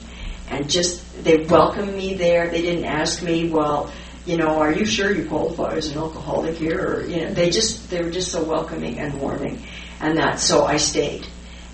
[0.51, 2.49] and just they welcomed me there.
[2.49, 3.91] They didn't ask me, well,
[4.27, 6.79] you know, are you sure you qualify as an alcoholic here?
[6.79, 9.63] Or you know, they just they were just so welcoming and warming,
[10.01, 11.27] and that so I stayed.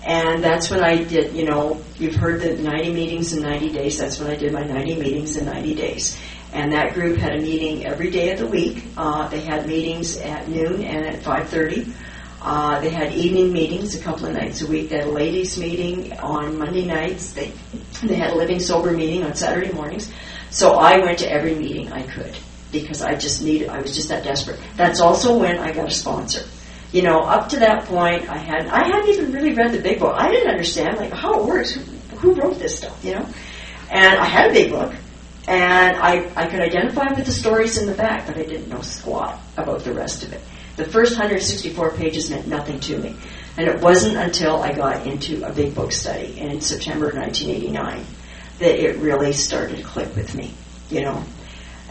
[0.03, 3.99] And that's when I did, you know, you've heard the 90 meetings in 90 days.
[3.99, 6.19] That's when I did my 90 meetings in 90 days.
[6.53, 8.83] And that group had a meeting every day of the week.
[8.97, 11.93] Uh, they had meetings at noon and at 5.30.
[12.41, 14.89] Uh, they had evening meetings a couple of nights a week.
[14.89, 17.33] They had a ladies' meeting on Monday nights.
[17.33, 17.53] They,
[18.03, 20.11] they had a living sober meeting on Saturday mornings.
[20.49, 22.35] So I went to every meeting I could
[22.71, 24.59] because I just needed, I was just that desperate.
[24.75, 26.43] That's also when I got a sponsor
[26.91, 29.99] you know, up to that point, I had I hadn't even really read the big
[29.99, 30.13] book.
[30.15, 31.71] I didn't understand like how it works.
[31.71, 31.81] Who,
[32.17, 33.27] who wrote this stuff, you know?
[33.89, 34.93] And I had a big book,
[35.47, 38.81] and I I could identify with the stories in the back, but I didn't know
[38.81, 40.41] squat about the rest of it.
[40.75, 43.15] The first 164 pages meant nothing to me,
[43.57, 48.05] and it wasn't until I got into a big book study in September 1989
[48.59, 50.53] that it really started to click with me,
[50.89, 51.23] you know.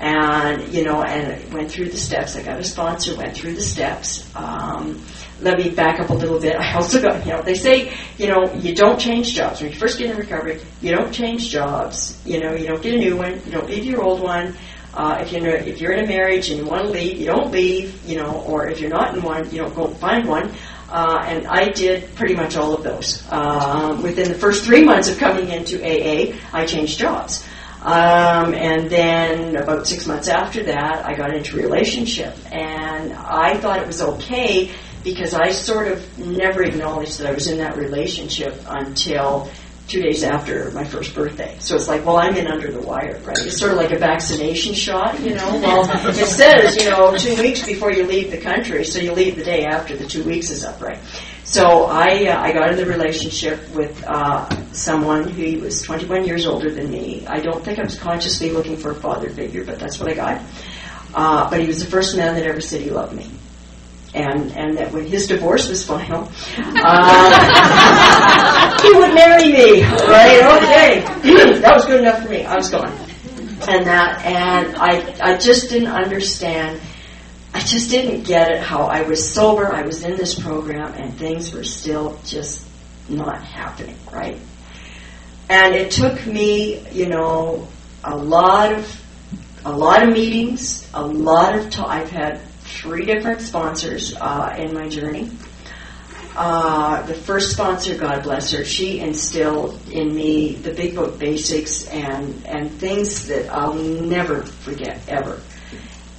[0.00, 2.34] And, you know, and went through the steps.
[2.34, 4.34] I got a sponsor, went through the steps.
[4.34, 5.04] Um,
[5.42, 6.56] let me back up a little bit.
[6.58, 9.60] I also got, you know, they say, you know, you don't change jobs.
[9.60, 12.20] When you first get in recovery, you don't change jobs.
[12.24, 13.42] You know, you don't get a new one.
[13.44, 14.54] You don't leave your old one.
[14.92, 17.18] Uh, if you're in a, if you're in a marriage and you want to leave,
[17.18, 18.04] you don't leave.
[18.04, 20.52] You know, or if you're not in one, you don't go find one.
[20.90, 23.24] Uh, and I did pretty much all of those.
[23.30, 27.46] Um, within the first three months of coming into AA, I changed jobs.
[27.82, 32.36] Um, and then about six months after that, I got into a relationship.
[32.52, 34.70] And I thought it was okay
[35.02, 39.50] because I sort of never acknowledged that I was in that relationship until
[39.90, 41.56] two days after my first birthday.
[41.58, 43.36] So it's like, well, I'm in under the wire, right?
[43.38, 45.60] It's sort of like a vaccination shot, you know.
[45.60, 49.36] Well, it says, you know, two weeks before you leave the country, so you leave
[49.36, 50.98] the day after the two weeks is up, right?
[51.42, 56.46] So I uh, I got in the relationship with uh, someone who was 21 years
[56.46, 57.26] older than me.
[57.26, 60.14] I don't think I was consciously looking for a father figure, but that's what I
[60.14, 60.42] got.
[61.12, 63.28] Uh, but he was the first man that ever said he loved me
[64.14, 66.22] and and that when his divorce was final,
[66.58, 67.22] uh,
[68.82, 69.82] he would marry me.
[69.82, 70.42] Right?
[70.62, 71.00] Okay,
[71.60, 72.44] that was good enough for me.
[72.44, 72.92] I was gone,
[73.68, 76.80] and that and I I just didn't understand.
[77.52, 79.72] I just didn't get it how I was sober.
[79.72, 82.64] I was in this program, and things were still just
[83.08, 83.96] not happening.
[84.12, 84.38] Right?
[85.48, 87.66] And it took me, you know,
[88.04, 89.00] a lot of
[89.64, 92.02] a lot of meetings, a lot of time.
[92.02, 92.40] I've had
[92.80, 95.30] three different sponsors uh, in my journey.
[96.34, 101.86] Uh, the first sponsor, God bless her, she instilled in me the big book basics
[101.88, 105.40] and, and things that I'll never forget ever.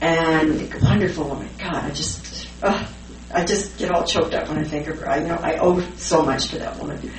[0.02, 2.88] And wonderful woman, God, I just, uh,
[3.34, 5.10] I just get all choked up when I think of her.
[5.10, 7.12] I know I owe so much to that woman.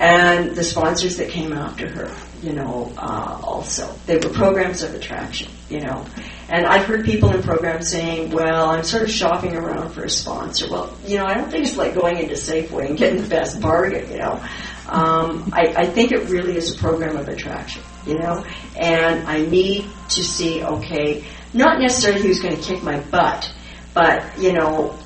[0.00, 4.94] And the sponsors that came after her, you know, uh, also they were programs of
[4.94, 6.06] attraction, you know.
[6.52, 10.10] And I've heard people in programs saying, well, I'm sort of shopping around for a
[10.10, 10.68] sponsor.
[10.70, 13.58] Well, you know, I don't think it's like going into Safeway and getting the best
[13.58, 14.32] bargain, you know.
[14.86, 18.44] Um, I, I think it really is a program of attraction, you know.
[18.76, 23.50] And I need to see, okay, not necessarily who's going to kick my butt,
[23.94, 24.98] but, you know,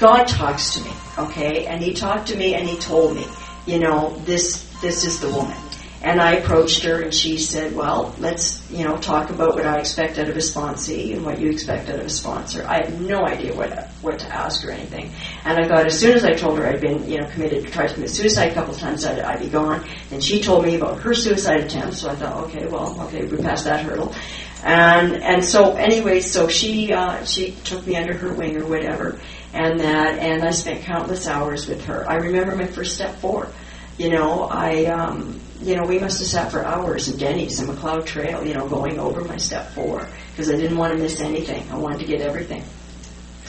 [0.00, 1.66] God talks to me, okay?
[1.66, 3.24] And He talked to me and He told me,
[3.66, 5.56] you know, this, this is the woman
[6.00, 9.78] and I approached her and she said, well, let's, you know, talk about what I
[9.78, 12.64] expect out of a sponsee and what you expect out of a sponsor.
[12.68, 15.10] I had no idea what, what to ask or anything.
[15.44, 17.70] And I thought as soon as I told her I'd been, you know, committed to
[17.70, 19.84] try to commit suicide a couple of times, I'd, I'd be gone.
[20.12, 23.36] And she told me about her suicide attempt, so I thought, okay, well, okay, we
[23.38, 24.14] passed that hurdle.
[24.62, 29.20] And, and so anyway, so she, uh, she took me under her wing or whatever.
[29.52, 32.08] And that, and I spent countless hours with her.
[32.08, 33.48] I remember my first step four.
[33.96, 37.68] You know, I, um, you know, we must have sat for hours in Denny's and
[37.68, 41.20] Macleod Trail, you know, going over my step four because I didn't want to miss
[41.20, 41.68] anything.
[41.70, 42.62] I wanted to get everything.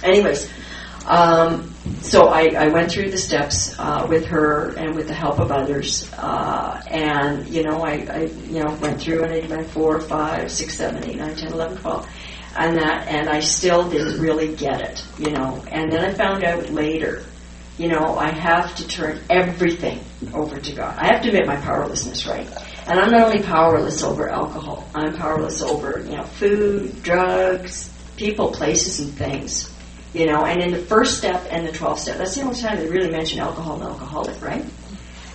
[0.04, 0.50] Anyways,
[1.06, 5.40] um, so I, I, went through the steps uh, with her and with the help
[5.40, 9.50] of others, uh, and you know, I, I, you know went through and I did
[9.50, 12.08] my four, five, six, seven, eight, nine, ten, eleven, twelve,
[12.56, 15.64] and that, and I still didn't really get it, you know.
[15.70, 17.24] And then I found out later
[17.80, 20.02] you know, I have to turn everything
[20.34, 20.98] over to God.
[20.98, 22.46] I have to admit my powerlessness, right?
[22.88, 28.52] And I'm not only powerless over alcohol, I'm powerless over, you know, food, drugs, people,
[28.52, 29.74] places, and things.
[30.14, 32.80] You know, and in the first step and the 12th step, that's the only time
[32.80, 34.66] they really mention alcohol and alcoholic, right?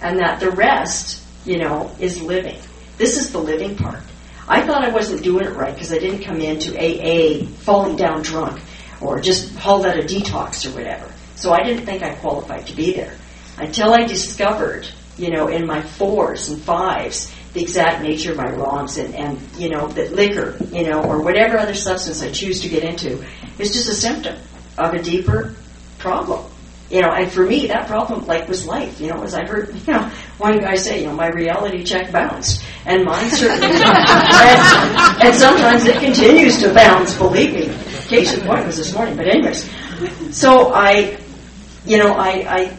[0.02, 2.58] And that the rest, you know, is living.
[2.98, 4.00] This is the living part.
[4.46, 8.20] I thought I wasn't doing it right because I didn't come into AA falling down
[8.20, 8.60] drunk
[9.00, 11.10] or just hauled out a detox or whatever.
[11.36, 13.16] So I didn't think I qualified to be there
[13.58, 18.50] until I discovered, you know, in my fours and fives, the exact nature of my
[18.50, 22.60] wrongs and, and you know, that liquor, you know, or whatever other substance I choose
[22.62, 23.24] to get into
[23.58, 24.36] is just a symptom
[24.76, 25.54] of a deeper
[25.98, 26.50] problem.
[26.90, 29.00] You know, and for me, that problem, like, was life.
[29.00, 32.12] You know, as I heard, you know, one guy say, you know, my reality check
[32.12, 32.62] bounced.
[32.84, 37.74] And mine certainly and, and sometimes it continues to bounce, believe me.
[38.08, 39.16] Case in point was this morning.
[39.16, 39.68] But anyways,
[40.30, 41.18] so I
[41.86, 42.76] you know, I, I,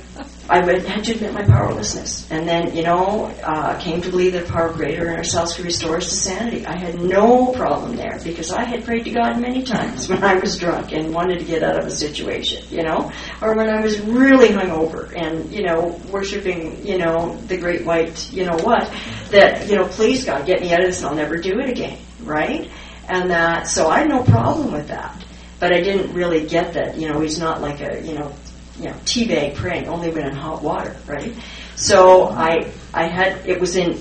[0.47, 2.29] I had to admit my powerlessness.
[2.31, 5.97] And then, you know, uh, came to believe that power greater in ourselves could restore
[5.97, 6.65] us to sanity.
[6.65, 10.35] I had no problem there because I had prayed to God many times when I
[10.35, 13.81] was drunk and wanted to get out of a situation, you know, or when I
[13.81, 18.91] was really hungover and, you know, worshiping, you know, the great white, you know what,
[19.31, 21.69] that, you know, please God, get me out of this and I'll never do it
[21.69, 22.69] again, right?
[23.07, 25.23] And that, so I had no problem with that.
[25.57, 28.33] But I didn't really get that, you know, he's not like a, you know,
[28.77, 31.35] you know, teabag praying only when in hot water, right?
[31.75, 33.93] So I, I had, it was in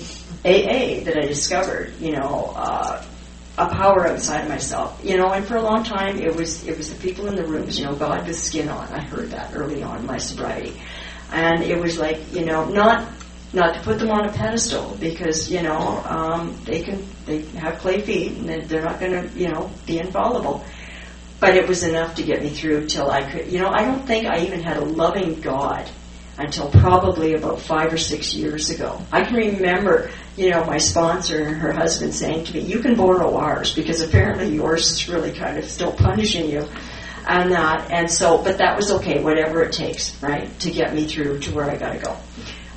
[0.43, 3.03] AA that I discovered, you know, uh,
[3.57, 5.31] a power outside of myself, you know.
[5.31, 7.85] And for a long time, it was it was the people in the rooms, you
[7.85, 8.91] know, God with skin on.
[8.91, 10.79] I heard that early on in my sobriety,
[11.31, 13.07] and it was like, you know, not
[13.53, 17.79] not to put them on a pedestal because you know um, they can they have
[17.79, 20.63] clay feet and they're not going to you know be infallible.
[21.45, 23.51] But it was enough to get me through till I could.
[23.51, 25.87] You know, I don't think I even had a loving God
[26.39, 28.99] until probably about five or six years ago.
[29.11, 32.95] I can remember, you know, my sponsor and her husband saying to me, "You can
[32.95, 36.67] borrow ours because apparently yours is really kind of still punishing you."
[37.27, 41.05] And that, and so, but that was okay, whatever it takes, right, to get me
[41.05, 42.17] through to where I got to go.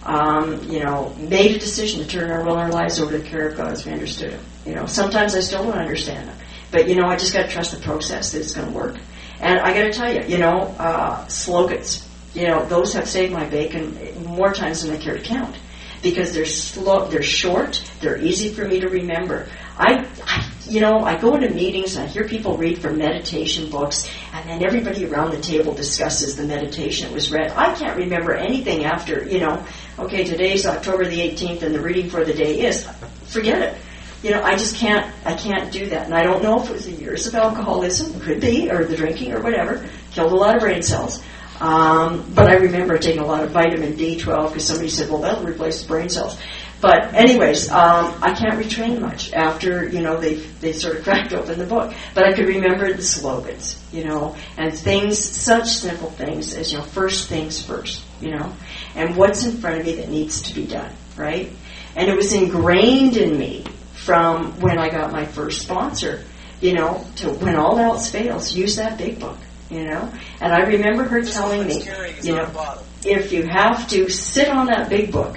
[0.04, 3.28] Um, you know, made a decision to turn our will our lives over to the
[3.30, 4.40] care of God as we understood it.
[4.66, 6.34] You know, sometimes I still don't understand it,
[6.70, 8.96] but you know, I just got to trust the process that it's going to work.
[9.40, 13.32] And I got to tell you, you know, uh, slogans you know, those have saved
[13.32, 15.56] my bacon more times than I care to count
[16.02, 19.48] because they're slow, they're short, they're easy for me to remember.
[19.76, 23.70] I, I, you know, I go into meetings and I hear people read from meditation
[23.70, 27.50] books, and then everybody around the table discusses the meditation that was read.
[27.52, 29.64] I can't remember anything after, you know,
[29.98, 32.88] okay, today's October the 18th, and the reading for the day is.
[33.24, 33.74] Forget it.
[34.22, 36.06] You know, I just can't, I can't do that.
[36.06, 38.96] And I don't know if it was the years of alcoholism, could be, or the
[38.96, 41.22] drinking or whatever, killed a lot of brain cells.
[41.60, 45.44] Um, but I remember taking a lot of vitamin B12 because somebody said, well, that'll
[45.44, 46.40] replace the brain cells.
[46.80, 51.32] But anyways, um, I can't retrain much after, you know, they they sort of cracked
[51.32, 51.92] open the book.
[52.14, 56.78] But I could remember the slogans, you know, and things, such simple things as, you
[56.78, 58.54] know, first things first, you know,
[58.94, 61.50] and what's in front of me that needs to be done, right?
[61.96, 63.64] And it was ingrained in me
[64.08, 66.24] from when I got my first sponsor,
[66.62, 69.38] you know, to when all else fails, use that big book
[69.70, 70.12] you know.
[70.40, 71.84] And I remember her telling me,
[72.22, 75.36] you know, if you have to sit on that big book,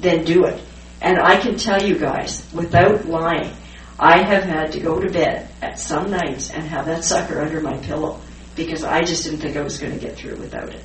[0.00, 0.62] then do it.
[1.00, 3.54] And I can tell you guys, without lying,
[3.98, 7.60] I have had to go to bed at some nights and have that sucker under
[7.60, 8.20] my pillow
[8.56, 10.84] because I just didn't think I was going to get through without it.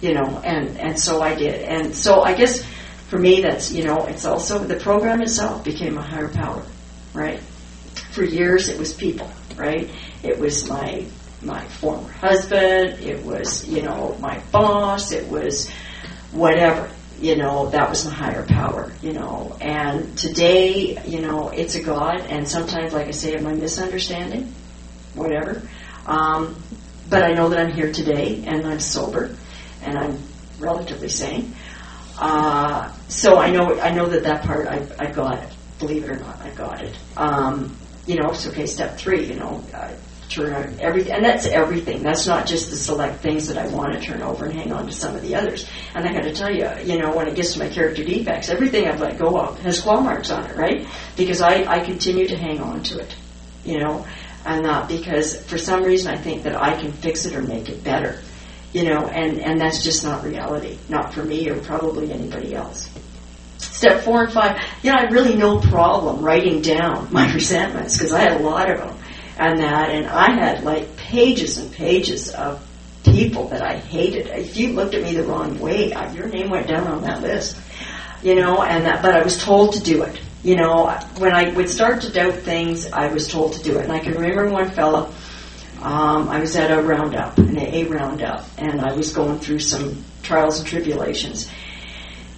[0.00, 1.62] You know, and, and so I did.
[1.62, 2.64] And so I guess
[3.10, 6.64] for me that's, you know, it's also the program itself became a higher power,
[7.12, 7.40] right?
[8.12, 9.90] For years it was people, right?
[10.22, 11.04] It was my
[11.42, 15.70] my former husband, it was, you know, my boss, it was
[16.32, 16.88] whatever,
[17.18, 19.56] you know, that was the higher power, you know.
[19.60, 24.54] And today, you know, it's a God, and sometimes, like I say, am I misunderstanding?
[25.14, 25.62] Whatever.
[26.06, 26.62] Um,
[27.08, 29.34] but I know that I'm here today, and I'm sober,
[29.82, 30.18] and I'm
[30.58, 31.54] relatively sane.
[32.20, 35.48] Uh, so I know I know that that part I, I got it.
[35.78, 36.94] Believe it or not, I got it.
[37.16, 38.66] Um, you know, so okay.
[38.66, 39.64] Step three, you know,
[40.28, 42.02] turn everything, and that's everything.
[42.02, 44.86] That's not just the select things that I want to turn over and hang on
[44.86, 45.68] to some of the others.
[45.94, 48.48] And I got to tell you, you know, when it gets to my character defects,
[48.48, 50.86] everything I've let go of has claw marks on it, right?
[51.16, 53.14] Because I, I continue to hang on to it,
[53.64, 54.06] you know,
[54.44, 57.68] and not because for some reason I think that I can fix it or make
[57.68, 58.20] it better,
[58.72, 62.90] you know, and, and that's just not reality, not for me or probably anybody else.
[63.58, 68.12] Step four and five, you know, I really no problem writing down my resentments because
[68.12, 68.96] I had a lot of them
[69.40, 72.64] and that, and I had like pages and pages of
[73.04, 74.26] people that I hated.
[74.26, 77.58] If you looked at me the wrong way, your name went down on that list,
[78.22, 78.62] you know.
[78.62, 80.20] And that, but I was told to do it.
[80.42, 83.84] You know, when I would start to doubt things, I was told to do it.
[83.84, 85.12] And I can remember one fellow.
[85.82, 90.04] Um, I was at a roundup, an AA roundup, and I was going through some
[90.22, 91.50] trials and tribulations,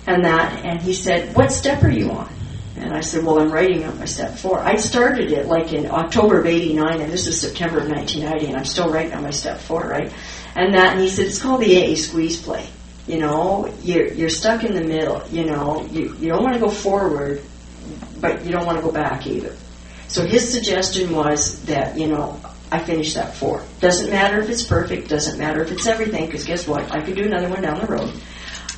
[0.07, 0.65] and that.
[0.65, 2.33] And he said, "What step are you on?"
[2.77, 4.59] And I said, well, I'm writing up my step four.
[4.59, 8.57] I started it like in October of 89, and this is September of 1990, and
[8.57, 10.13] I'm still writing on my step four, right?
[10.57, 12.67] And that, and he said, it's called the AA squeeze play.
[13.07, 16.61] You know, you're, you're stuck in the middle, you know, you, you don't want to
[16.61, 17.43] go forward,
[18.21, 19.55] but you don't want to go back either.
[20.09, 22.41] So his suggestion was that, you know,
[22.73, 23.63] I finished that four.
[23.81, 26.91] Doesn't matter if it's perfect, doesn't matter if it's everything, because guess what?
[26.91, 28.15] I could do another one down the road.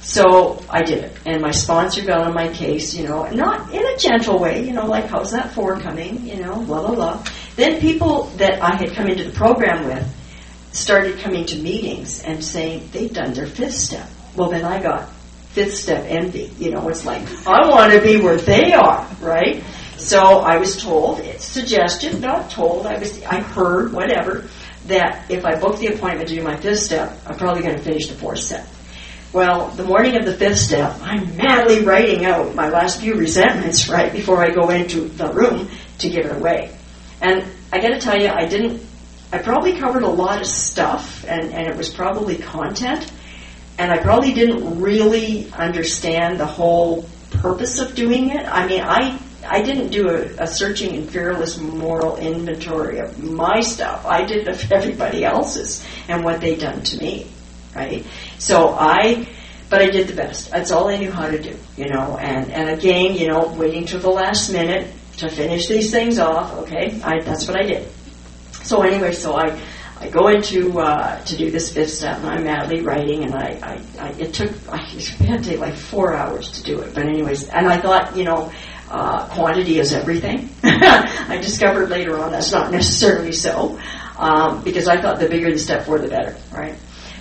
[0.03, 3.87] So I did it, and my sponsor got on my case, you know, not in
[3.87, 7.25] a gentle way, you know, like how's that four coming, you know, blah blah blah.
[7.55, 10.07] Then people that I had come into the program with
[10.73, 14.09] started coming to meetings and saying they've done their fifth step.
[14.35, 15.09] Well, then I got
[15.53, 16.51] fifth step envy.
[16.59, 19.63] You know, it's like I want to be where they are, right?
[19.97, 22.87] So I was told, it's suggestion, not told.
[22.87, 24.45] I was, I heard, whatever,
[24.87, 27.83] that if I book the appointment to do my fifth step, I'm probably going to
[27.83, 28.67] finish the fourth step.
[29.33, 33.89] Well, the morning of the fifth step, I'm madly writing out my last few resentments
[33.91, 35.69] right before I go into the room
[35.99, 36.77] to give it away.
[37.21, 38.83] And I got to tell you, I didn't.
[39.33, 43.11] I probably covered a lot of stuff, and, and it was probably content,
[43.79, 48.47] and I probably didn't really understand the whole purpose of doing it.
[48.47, 53.61] I mean, I I didn't do a, a searching and fearless moral inventory of my
[53.61, 54.05] stuff.
[54.07, 57.31] I did of everybody else's and what they'd done to me,
[57.75, 58.05] right?
[58.39, 59.27] So I,
[59.71, 60.51] but I did the best.
[60.51, 62.17] That's all I knew how to do, you know.
[62.19, 66.53] And and again, you know, waiting till the last minute to finish these things off.
[66.63, 67.89] Okay, I, that's what I did.
[68.53, 69.61] So anyway, so I
[70.05, 73.59] I go into uh, to do this fifth step, and I'm madly writing, and I,
[73.63, 76.95] I, I it took I, had to take like four hours to do it.
[76.95, 78.53] But anyways, and I thought, you know,
[78.95, 80.49] uh, quantity is everything.
[80.63, 83.81] I discovered later on that's not necessarily so,
[84.17, 86.77] um, because I thought the bigger the step for, the better, right?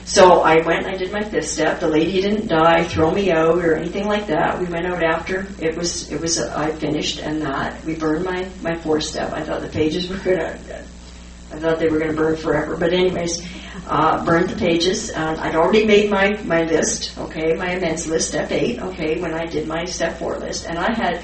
[0.05, 1.79] So I went and I did my fifth step.
[1.79, 4.59] The lady didn't die, throw me out, or anything like that.
[4.59, 8.23] We went out after it was it was uh, I finished, and that we burned
[8.23, 9.31] my my fourth step.
[9.33, 10.59] I thought the pages were gonna.
[11.51, 13.47] I thought they were going to burn forever, but anyways,
[13.87, 15.13] uh, burned the pages.
[15.13, 19.45] I'd already made my my list, okay, my amends list, step eight, okay, when I
[19.45, 21.23] did my step four list, and I had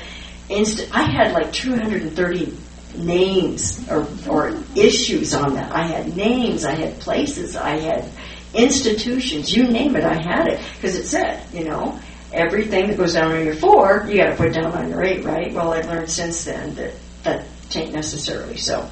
[0.49, 2.57] I had like 230
[2.97, 5.71] names or, or issues on that.
[5.71, 8.05] I had names, I had places, I had
[8.53, 10.59] institutions, you name it, I had it.
[10.75, 11.99] Because it said, you know,
[12.33, 15.23] everything that goes down on your four, you got to put down on your eight,
[15.23, 15.53] right?
[15.53, 16.93] Well, I've learned since then that
[17.23, 17.45] that
[17.75, 18.89] ain't necessarily so.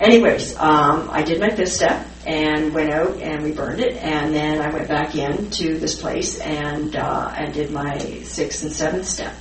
[0.00, 4.34] Anyways, um, I did my fifth step and went out and we burned it, and
[4.34, 8.72] then I went back in to this place and uh, and did my sixth and
[8.72, 9.34] seventh step.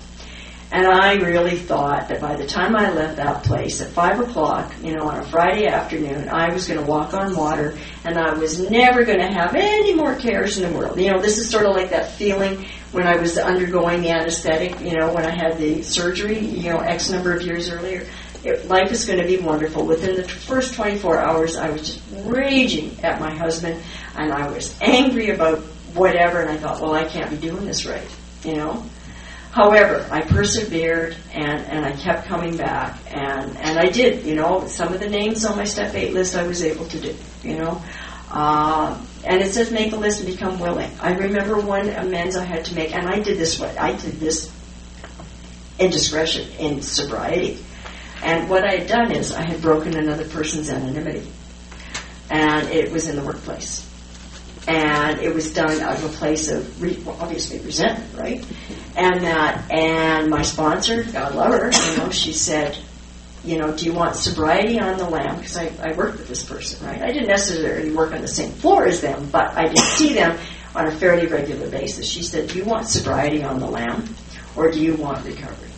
[0.73, 4.71] And I really thought that by the time I left that place at five o'clock,
[4.81, 8.33] you know, on a Friday afternoon, I was going to walk on water and I
[8.35, 10.97] was never going to have any more cares in the world.
[10.97, 14.79] You know, this is sort of like that feeling when I was undergoing the anesthetic,
[14.79, 18.07] you know, when I had the surgery, you know, X number of years earlier.
[18.45, 19.85] It, life is going to be wonderful.
[19.85, 23.83] Within the first 24 hours, I was just raging at my husband
[24.15, 25.59] and I was angry about
[25.93, 28.07] whatever and I thought, well, I can't be doing this right,
[28.45, 28.85] you know.
[29.51, 34.65] However, I persevered and, and I kept coming back and, and I did, you know,
[34.67, 37.57] some of the names on my step eight list I was able to do, you
[37.57, 37.81] know.
[38.29, 40.89] Uh, and it says make a list and become willing.
[41.01, 44.21] I remember one amends I had to make, and I did this what I did
[44.21, 44.49] this
[45.79, 47.59] indiscretion in sobriety.
[48.23, 51.29] And what I had done is I had broken another person's anonymity.
[52.29, 53.90] And it was in the workplace
[54.67, 58.45] and it was done out of a place of re- well, obviously resentment, right?
[58.95, 62.77] And that, and my sponsor, God love her, you know, she said,
[63.43, 65.37] you know, do you want sobriety on the lam?
[65.37, 67.01] Because I, I worked with this person, right?
[67.01, 70.37] I didn't necessarily work on the same floor as them, but I did see them
[70.75, 72.07] on a fairly regular basis.
[72.07, 74.13] She said, do you want sobriety on the lam,
[74.55, 75.69] or do you want recovery?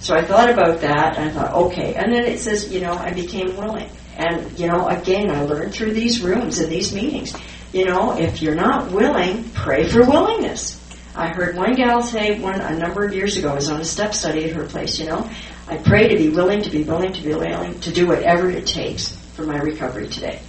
[0.00, 1.94] So I thought about that, and I thought, okay.
[1.94, 3.88] And then it says, you know, I became willing.
[4.16, 7.34] And, you know, again, I learned through these rooms and these meetings
[7.76, 10.80] you know, if you're not willing, pray for willingness.
[11.14, 13.84] I heard one gal say one a number of years ago, I was on a
[13.84, 15.30] step study at her place, you know,
[15.68, 18.66] I pray to be willing, to be willing, to be willing, to do whatever it
[18.66, 20.40] takes for my recovery today.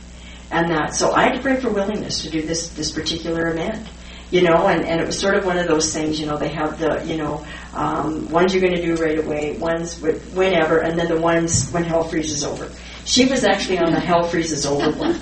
[0.52, 3.90] And that, so I had to pray for willingness to do this, this particular amend.
[4.30, 6.50] You know, and, and it was sort of one of those things, you know, they
[6.50, 10.80] have the, you know, um, ones you're going to do right away, ones with whenever,
[10.80, 12.70] and then the ones when hell freezes over.
[13.08, 15.16] She was actually on the hell freezes over one.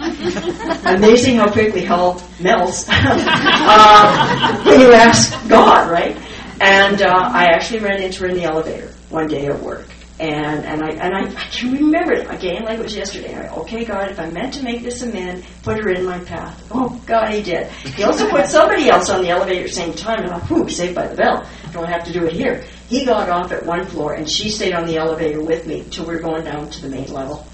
[0.86, 6.18] Amazing how quickly hell melts uh, when you ask God, right?
[6.60, 9.86] And uh, I actually ran into her in the elevator one day at work.
[10.20, 13.36] And and I and I, I can remember it again like it was yesterday.
[13.36, 16.68] I, okay, God, if I'm meant to make this amend, put her in my path.
[16.72, 17.68] Oh, God, He did.
[17.68, 20.70] He also put somebody else on the elevator at the same time, and I, whew,
[20.70, 21.46] saved by the bell.
[21.74, 22.64] Don't have to do it here.
[22.88, 26.06] He got off at one floor, and she stayed on the elevator with me till
[26.06, 27.46] we are going down to the main level.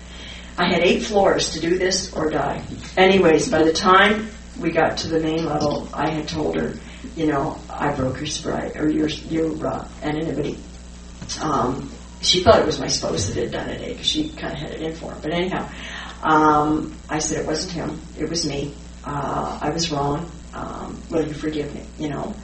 [0.57, 2.63] I had eight floors to do this or die.
[2.97, 4.29] Anyways, by the time
[4.59, 6.73] we got to the main level, I had told her,
[7.15, 10.57] you know, I broke your sobriety or your your uh, anonymity.
[11.41, 11.91] Um,
[12.21, 14.71] she thought it was my spouse that had done it because she kind of had
[14.71, 15.19] it in for him.
[15.21, 15.69] But anyhow,
[16.21, 18.75] um, I said it wasn't him; it was me.
[19.03, 20.29] Uh, I was wrong.
[20.53, 21.83] Um, will you forgive me?
[21.97, 22.35] You know,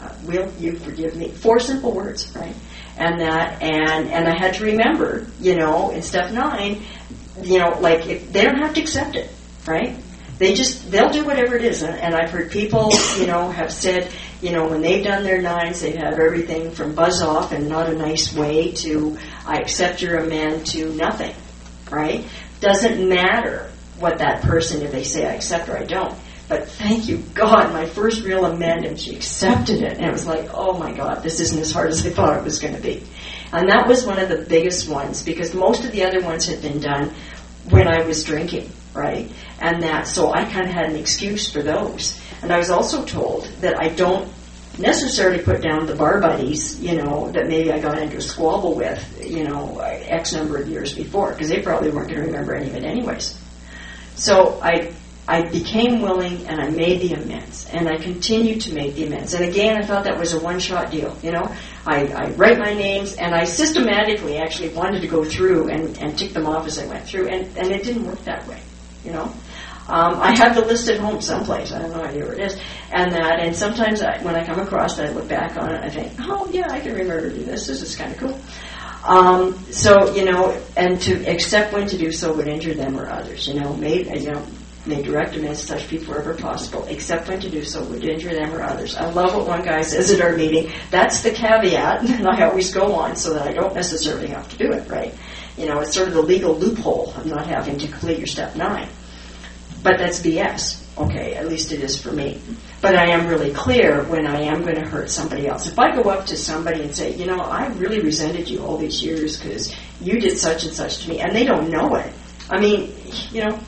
[0.00, 1.28] uh, will you forgive me?
[1.28, 2.54] Four simple words, right?
[2.98, 6.82] And that, and and I had to remember, you know, in step nine,
[7.40, 9.30] you know, like if they don't have to accept it,
[9.66, 9.96] right?
[10.38, 14.10] They just they'll do whatever it is, and, I've heard people, you know, have said,
[14.40, 17.88] you know, when they've done their nines, they have everything from buzz off and not
[17.88, 19.16] a nice way to
[19.46, 21.34] I accept your amend to nothing,
[21.90, 22.24] right?
[22.60, 26.14] Doesn't matter what that person if they say I accept or I don't.
[26.48, 29.96] But thank you, God, my first real amend, and she accepted it.
[29.96, 32.44] And it was like, oh my God, this isn't as hard as I thought it
[32.44, 33.02] was going to be.
[33.52, 36.62] And that was one of the biggest ones because most of the other ones had
[36.62, 37.12] been done
[37.68, 39.30] when I was drinking, right?
[39.60, 42.20] And that, so I kind of had an excuse for those.
[42.42, 44.32] And I was also told that I don't
[44.78, 48.74] necessarily put down the bar buddies, you know, that maybe I got into a squabble
[48.74, 52.54] with, you know, X number of years before, because they probably weren't going to remember
[52.54, 53.38] any of it anyways.
[54.14, 54.92] So I
[55.26, 59.34] I became willing and I made the amends and I continued to make the amends.
[59.34, 61.16] And again, I thought that was a one-shot deal.
[61.22, 61.54] You know,
[61.86, 66.18] I, I write my names and I systematically actually wanted to go through and, and
[66.18, 68.60] tick them off as I went through, and, and it didn't work that way.
[69.04, 69.24] You know,
[69.88, 71.72] um, I have the list at home someplace.
[71.72, 72.56] I have no idea where it is,
[72.92, 73.40] and that.
[73.40, 75.76] And sometimes I, when I come across it, I look back on it.
[75.76, 77.66] and I think, oh yeah, I can remember to do this.
[77.66, 78.40] This is kind of cool.
[79.04, 83.08] Um, so you know, and to accept when to do so would injure them or
[83.08, 83.48] others.
[83.48, 84.46] You know, made you know
[84.86, 88.34] may direct them as such people wherever possible, except when to do so would injure
[88.34, 88.96] them or others.
[88.96, 90.70] I love what one guy says at our meeting.
[90.90, 94.56] That's the caveat, and I always go on so that I don't necessarily have to
[94.56, 95.14] do it, right?
[95.56, 98.56] You know, it's sort of the legal loophole of not having to complete your step
[98.56, 98.88] nine.
[99.82, 100.80] But that's BS.
[100.96, 102.40] Okay, at least it is for me.
[102.80, 105.66] But I am really clear when I am going to hurt somebody else.
[105.66, 108.76] If I go up to somebody and say, you know, I really resented you all
[108.76, 112.12] these years because you did such and such to me, and they don't know it.
[112.50, 112.92] I mean,
[113.30, 113.58] you know,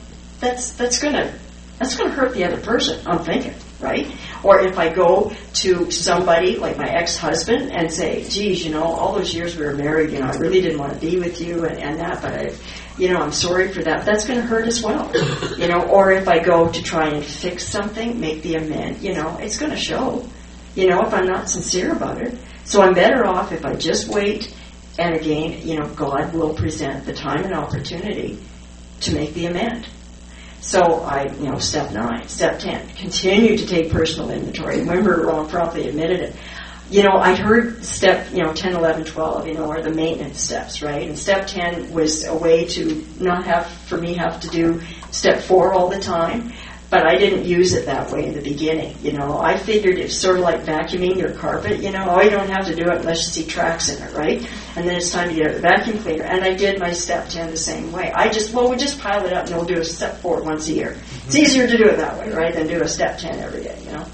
[0.45, 1.33] that's that's gonna
[1.79, 3.05] that's gonna hurt the other person.
[3.05, 4.07] I'm thinking, right?
[4.43, 9.13] Or if I go to somebody like my ex-husband and say, "Geez, you know, all
[9.13, 11.65] those years we were married, you know, I really didn't want to be with you
[11.65, 12.53] and, and that, but I,
[12.97, 15.11] you know, I'm sorry for that." That's going to hurt as well,
[15.57, 15.81] you know.
[15.89, 19.57] Or if I go to try and fix something, make the amend, you know, it's
[19.57, 20.25] going to show,
[20.75, 22.37] you know, if I'm not sincere about it.
[22.65, 24.53] So I'm better off if I just wait.
[24.97, 28.39] And again, you know, God will present the time and opportunity
[29.01, 29.87] to make the amend.
[30.65, 34.79] So I, you know, step nine, step ten, continue to take personal inventory.
[34.79, 36.35] Remember, Ron promptly admitted it.
[36.89, 40.41] You know, I heard step, you know, 10, 11, 12, you know, are the maintenance
[40.41, 41.07] steps, right?
[41.07, 45.41] And step 10 was a way to not have, for me, have to do step
[45.43, 46.51] four all the time
[46.95, 48.95] but I didn't use it that way in the beginning.
[49.01, 51.81] You know, I figured it's sort of like vacuuming your carpet.
[51.81, 54.13] You know, oh, you don't have to do it unless you see tracks in it,
[54.13, 54.39] right?
[54.77, 56.23] And then it's time to get a vacuum cleaner.
[56.23, 58.13] And I did my step ten the same way.
[58.13, 60.69] I just well, we just pile it up and we'll do a step four once
[60.69, 60.91] a year.
[60.91, 61.37] It's mm-hmm.
[61.43, 63.77] easier to do it that way, right, than do a step ten every day.
[63.83, 64.05] You know.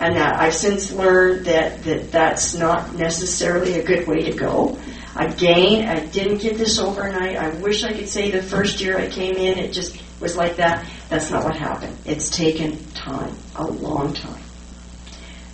[0.00, 4.78] And that I've since learned that, that that's not necessarily a good way to go.
[5.14, 7.36] Again, I didn't get this overnight.
[7.36, 10.56] I wish I could say the first year I came in, it just was like
[10.56, 10.86] that.
[11.08, 11.96] That's not what happened.
[12.04, 14.42] It's taken time, a long time.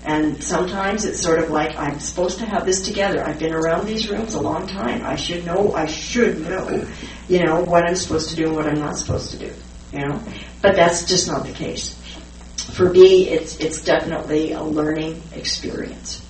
[0.05, 3.25] And sometimes it's sort of like I'm supposed to have this together.
[3.25, 5.05] I've been around these rooms a long time.
[5.05, 5.73] I should know.
[5.75, 6.87] I should know,
[7.29, 9.53] you know, what I'm supposed to do and what I'm not supposed to do.
[9.93, 10.23] You know,
[10.63, 12.01] but that's just not the case.
[12.73, 16.25] For me, it's it's definitely a learning experience,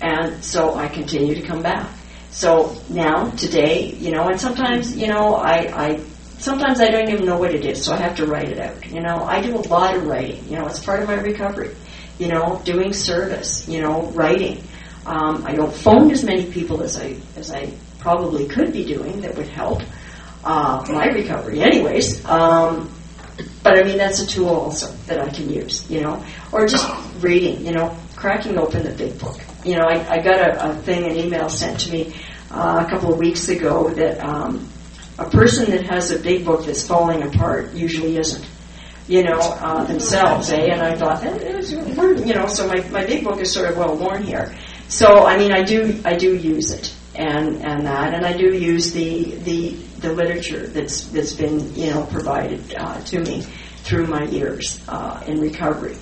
[0.00, 1.90] and so I continue to come back.
[2.32, 6.00] So now, today, you know, and sometimes, you know, I, I
[6.42, 8.84] sometimes I don't even know what it is, so I have to write it out.
[8.86, 10.44] You know, I do a lot of writing.
[10.48, 11.74] You know, it's part of my recovery.
[12.18, 13.66] You know, doing service.
[13.68, 14.62] You know, writing.
[15.06, 19.20] Um, I don't phone as many people as I as I probably could be doing
[19.22, 19.82] that would help
[20.44, 22.24] uh, my recovery, anyways.
[22.24, 22.92] Um,
[23.62, 25.88] but I mean, that's a tool also that I can use.
[25.88, 26.86] You know, or just
[27.22, 27.64] reading.
[27.64, 29.38] You know, cracking open the big book.
[29.64, 32.14] You know, I, I got a, a thing, an email sent to me
[32.50, 34.68] uh, a couple of weeks ago that um,
[35.18, 38.46] a person that has a big book that's falling apart usually isn't,
[39.08, 40.72] you know, uh, themselves, eh?
[40.72, 43.76] And I thought, that is, you know, so my, my big book is sort of
[43.76, 44.54] well worn here.
[44.88, 48.54] So, I mean, I do, I do use it and, and that, and I do
[48.54, 53.42] use the, the, the literature that's, that's been, you know, provided uh, to me
[53.82, 55.96] through my years uh, in recovery.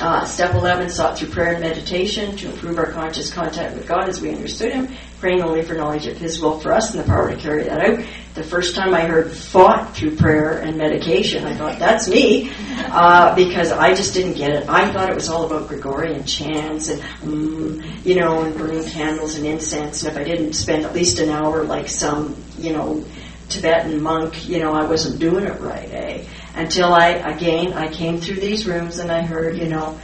[0.00, 4.08] Uh, step 11 sought through prayer and meditation to improve our conscious contact with God
[4.08, 4.88] as we understood Him,
[5.20, 7.80] praying only for knowledge of His will for us and the power to carry that
[7.80, 8.04] out.
[8.34, 13.34] The first time I heard fought through prayer and meditation, I thought, that's me, uh,
[13.34, 14.68] because I just didn't get it.
[14.68, 19.34] I thought it was all about Gregorian chants and, um, you know, and burning candles
[19.34, 23.04] and incense, and if I didn't spend at least an hour like some, you know,
[23.48, 26.24] Tibetan monk, you know, I wasn't doing it right, eh?
[26.54, 29.98] Until I, again, I came through these rooms and I heard, you know,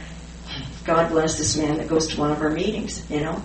[0.83, 3.41] God bless this man that goes to one of our meetings, you know.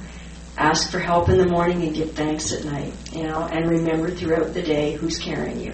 [0.57, 4.11] Ask for help in the morning and give thanks at night, you know, and remember
[4.11, 5.73] throughout the day who's carrying you.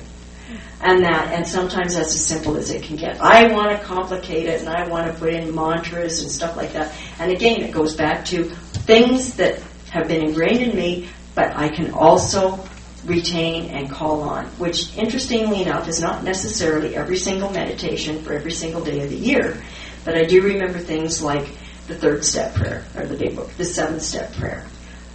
[0.80, 3.20] And that, and sometimes that's as simple as it can get.
[3.20, 6.72] I want to complicate it and I want to put in mantras and stuff like
[6.74, 6.94] that.
[7.18, 9.60] And again, it goes back to things that
[9.90, 12.64] have been ingrained in me, but I can also
[13.06, 18.50] retain, and call on, which interestingly enough is not necessarily every single meditation for every
[18.50, 19.62] single day of the year.
[20.04, 21.48] But I do remember things like
[21.86, 24.64] the third step prayer, or the big book, the seventh step prayer.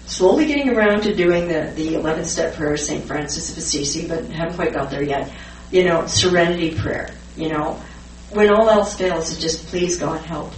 [0.06, 3.04] Slowly getting around to doing the, the 11th step prayer, St.
[3.06, 5.32] Francis of Assisi, but haven't quite got there yet.
[5.72, 7.12] You know, serenity prayer.
[7.38, 7.82] You know,
[8.32, 10.54] when all else fails, it's just please God help.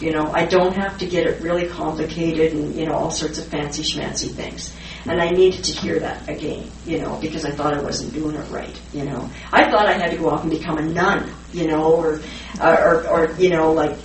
[0.00, 3.38] You know, I don't have to get it really complicated and, you know, all sorts
[3.38, 4.74] of fancy schmancy things.
[5.06, 8.34] And I needed to hear that again, you know, because I thought I wasn't doing
[8.34, 9.30] it right, you know.
[9.52, 12.20] I thought I had to go off and become a nun, you know, or,
[12.60, 13.96] or, or, you know, like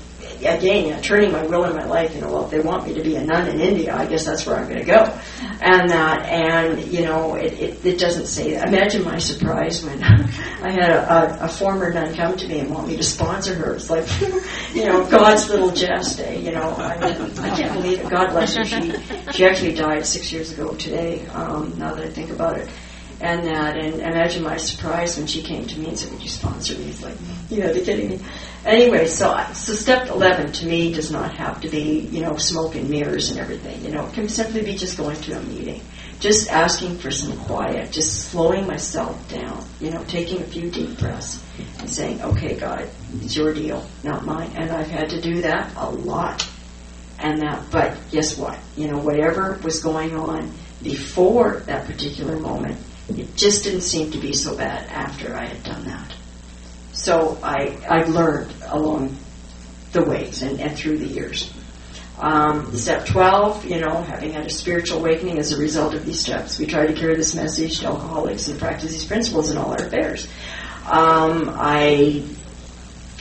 [0.45, 3.01] again, turning my will in my life, you know, well, if they want me to
[3.01, 5.19] be a nun in India, I guess that's where I'm going to go.
[5.61, 8.67] And that, and, you know, it, it, it doesn't say that.
[8.67, 12.69] Imagine my surprise when I had a, a, a former nun come to me and
[12.69, 13.75] want me to sponsor her.
[13.75, 14.07] It's like,
[14.73, 16.35] you know, God's little jest, eh?
[16.35, 18.09] You know, I, I can't believe it.
[18.09, 18.65] God bless her.
[18.65, 18.93] She,
[19.31, 22.69] she actually died six years ago today, um, now that I think about it
[23.21, 23.77] and that.
[23.77, 26.85] And imagine my surprise when she came to me and said, "Would you sponsor me?"
[26.85, 27.15] It's like,
[27.49, 28.19] you know, they're kidding me.
[28.65, 32.75] Anyway, so so step eleven to me does not have to be you know smoke
[32.75, 33.83] and mirrors and everything.
[33.85, 35.81] You know, it can simply be just going to a meeting,
[36.19, 39.63] just asking for some quiet, just slowing myself down.
[39.79, 41.39] You know, taking a few deep breaths
[41.79, 42.87] and saying, "Okay, God,
[43.21, 46.47] it's your deal, not mine." And I've had to do that a lot.
[47.19, 48.57] And that, but guess what?
[48.75, 50.51] You know, whatever was going on
[50.81, 52.77] before that particular moment
[53.19, 56.13] it just didn't seem to be so bad after I had done that.
[56.93, 59.17] So I, I've learned along
[59.91, 61.51] the ways and, and through the years.
[62.19, 66.19] Um, step 12, you know, having had a spiritual awakening as a result of these
[66.19, 69.71] steps, we try to carry this message to alcoholics and practice these principles in all
[69.71, 70.27] our affairs.
[70.85, 72.23] Um, I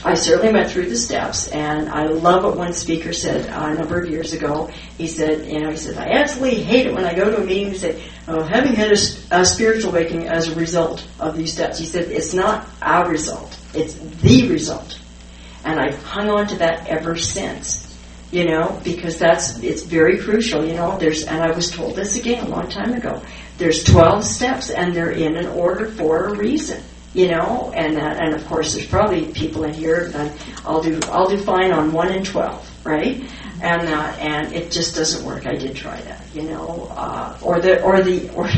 [0.02, 3.74] I certainly went through the steps, and I love what one speaker said uh, a
[3.74, 4.70] number of years ago.
[4.96, 7.44] He said, you know, he said, I absolutely hate it when I go to a
[7.44, 8.98] meeting and say, oh, having had a,
[9.30, 11.78] a spiritual awakening as a result of these steps.
[11.78, 14.98] He said, it's not our result, it's the result.
[15.64, 17.86] And I've hung on to that ever since.
[18.32, 22.16] You know, because that's, it's very crucial, you know, there's, and I was told this
[22.16, 23.20] again a long time ago.
[23.58, 26.80] There's 12 steps and they're in an order for a reason
[27.14, 30.32] you know, and that, and of course, there's probably people in here that
[30.64, 33.20] I'll do, I'll do fine on one and twelve, right?
[33.62, 35.46] And uh, and it just doesn't work.
[35.46, 38.48] I did try that, you know, uh, or the or the or.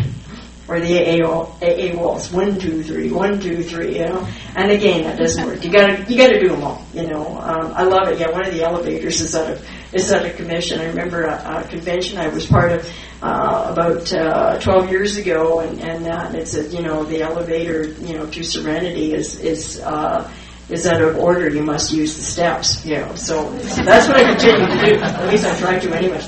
[0.69, 1.27] Or the AA,
[1.61, 4.27] AA walls, one, two, three, one, two, three, you know.
[4.55, 5.65] And again, that doesn't work.
[5.65, 7.27] You gotta, you gotta do them all, you know.
[7.41, 8.21] Um, I love it.
[8.21, 10.81] Yeah, one of the elevators is out of, is out of commission.
[10.81, 15.61] I remember a, a convention I was part of uh, about uh, 12 years ago,
[15.61, 19.81] and and that it's a, you know the elevator you know to serenity is is
[19.81, 20.31] uh,
[20.69, 21.49] is out of order.
[21.49, 22.85] You must use the steps.
[22.85, 25.01] You know, so that's what I continue to do.
[25.03, 26.21] At least I try to anyway.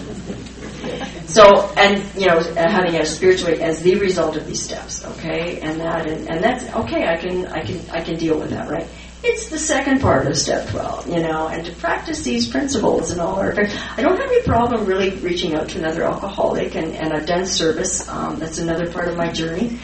[1.26, 5.80] So and you know having a spiritual as the result of these steps, okay, and
[5.80, 7.08] that and, and that's okay.
[7.08, 8.86] I can I can I can deal with that, right?
[9.26, 13.22] It's the second part of step 12, you know, and to practice these principles and
[13.22, 13.74] all our affairs.
[13.96, 17.46] I don't have any problem really reaching out to another alcoholic, and, and I've done
[17.46, 18.06] service.
[18.06, 19.78] Um, that's another part of my journey.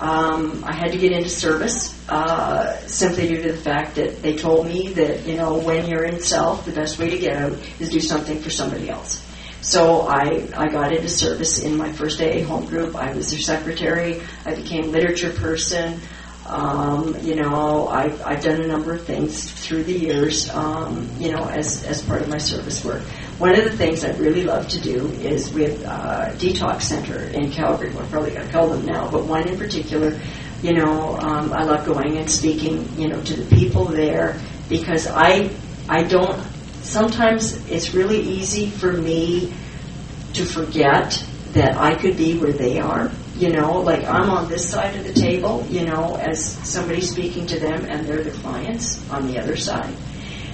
[0.00, 4.34] Um, I had to get into service uh, simply due to the fact that they
[4.34, 7.52] told me that, you know, when you're in self, the best way to get out
[7.78, 9.22] is do something for somebody else.
[9.60, 12.96] So I, I got into service in my first AA home group.
[12.96, 14.22] I was their secretary.
[14.46, 16.00] I became literature person.
[16.48, 21.32] Um, you know, I've, I've done a number of things through the years, um, you
[21.32, 23.02] know, as, as part of my service work.
[23.38, 27.50] One of the things I really love to do is with uh, Detox Center in
[27.50, 27.90] Calgary.
[27.98, 30.20] I probably got to call them now, but one in particular,
[30.62, 35.06] you know, um, I love going and speaking, you know, to the people there because
[35.08, 35.50] I,
[35.88, 36.40] I don't.
[36.82, 39.52] Sometimes it's really easy for me
[40.34, 44.68] to forget that I could be where they are you know, like I'm on this
[44.68, 49.08] side of the table, you know, as somebody speaking to them, and they're the clients
[49.10, 49.94] on the other side.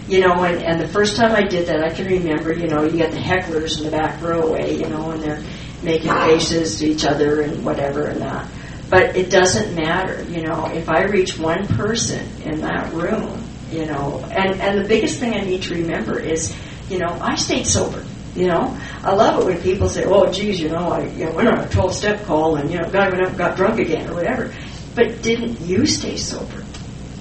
[0.08, 2.82] You know, and, and the first time I did that, I can remember, you know,
[2.82, 5.42] you get the hecklers in the back row away, you know, and they're
[5.82, 8.48] making faces to each other and whatever and that.
[8.90, 13.86] But it doesn't matter, you know, if I reach one person in that room, you
[13.86, 16.54] know, and, and the biggest thing I need to remember is,
[16.90, 18.04] you know, I stayed sober.
[18.34, 21.32] You know, I love it when people say, "Oh, geez, you know, I you know,
[21.32, 24.14] went on a twelve-step call and you know, got went up, got drunk again or
[24.14, 24.52] whatever."
[24.94, 26.64] But didn't you stay sober?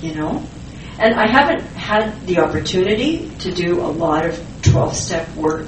[0.01, 0.45] You know,
[0.99, 5.67] and I haven't had the opportunity to do a lot of twelve-step work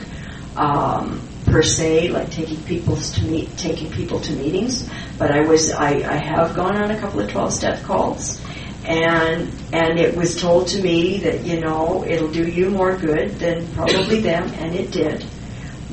[0.56, 4.90] um, per se, like taking people to meet, taking people to meetings.
[5.18, 8.40] But I was, I, I have gone on a couple of twelve-step calls
[8.86, 13.32] and and it was told to me that you know it'll do you more good
[13.40, 15.26] than probably them, and it did.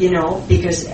[0.01, 0.88] You know, because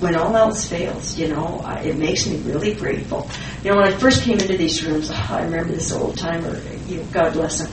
[0.00, 3.30] when all else fails, you know, it makes me really grateful.
[3.62, 6.96] You know, when I first came into these rooms, I remember this old timer, you
[6.96, 7.70] know, God bless him,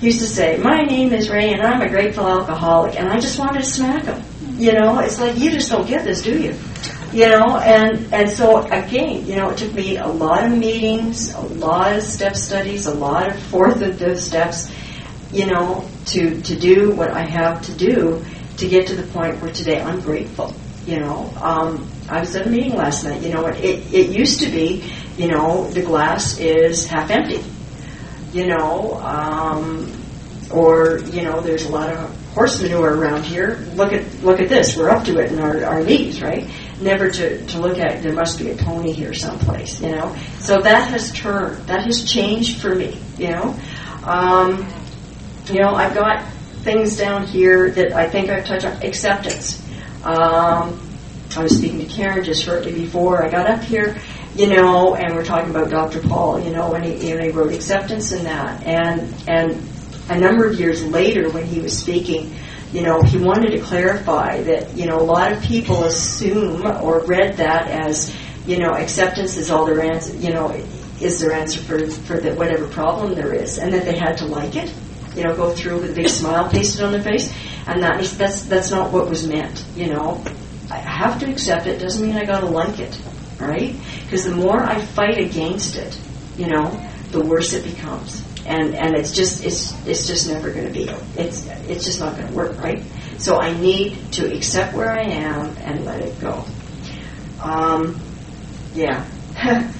[0.00, 3.36] used to say, "My name is Ray, and I'm a grateful alcoholic," and I just
[3.36, 4.22] wanted to smack him.
[4.58, 6.54] You know, it's like you just don't get this, do you?
[7.12, 11.34] you know, and and so again, you know, it took me a lot of meetings,
[11.34, 14.70] a lot of step studies, a lot of fourth and fifth steps,
[15.32, 18.24] you know, to, to do what I have to do
[18.60, 20.54] to get to the point where today I'm grateful.
[20.86, 23.22] You know, um, I was at a meeting last night.
[23.22, 27.44] You know, it, it used to be, you know, the glass is half empty.
[28.32, 29.92] You know, um,
[30.50, 33.66] or you know, there's a lot of horse manure around here.
[33.74, 34.76] Look at look at this.
[34.76, 36.48] We're up to it in our, our knees, right?
[36.80, 40.16] Never to, to look at there must be a pony here someplace, you know.
[40.38, 41.66] So that has turned.
[41.66, 43.58] That has changed for me, you know.
[44.04, 44.66] Um,
[45.46, 46.24] you know, I've got
[46.62, 48.82] things down here that I think I've touched on.
[48.82, 49.66] Acceptance.
[50.04, 50.80] Um,
[51.36, 53.96] I was speaking to Karen just shortly before I got up here,
[54.34, 56.00] you know, and we're talking about Dr.
[56.00, 59.62] Paul, you know, and he, he wrote acceptance in that, and and
[60.08, 62.34] a number of years later when he was speaking,
[62.72, 67.04] you know, he wanted to clarify that, you know, a lot of people assume or
[67.04, 68.14] read that as,
[68.46, 70.50] you know, acceptance is all their answer, you know,
[71.00, 74.26] is their answer for, for the, whatever problem there is, and that they had to
[74.26, 74.72] like it,
[75.14, 77.32] you know, go through with a big smile pasted on their face,
[77.66, 80.24] and that that's that's not what was meant, you know.
[80.70, 82.96] I have to accept it doesn't mean I got to like it,
[83.38, 83.76] right?
[84.04, 85.98] Because the more I fight against it,
[86.36, 86.70] you know,
[87.10, 88.24] the worse it becomes.
[88.46, 90.88] And and it's just it's it's just never going to be.
[91.16, 92.82] It's it's just not going to work right?
[93.18, 96.46] So i need to accept where i am and let it go.
[97.42, 98.00] Um,
[98.74, 99.06] yeah.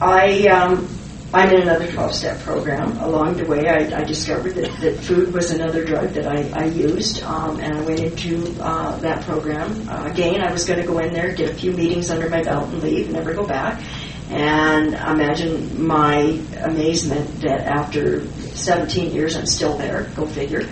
[0.00, 0.86] I um,
[1.34, 5.50] i'm in another 12-step program along the way i, I discovered that, that food was
[5.50, 10.04] another drug that i, I used um, and i went into uh, that program uh,
[10.04, 12.68] again i was going to go in there get a few meetings under my belt
[12.68, 13.82] and leave never go back
[14.30, 20.04] and imagine my amazement that after 17 years I'm still there.
[20.14, 20.68] Go figure.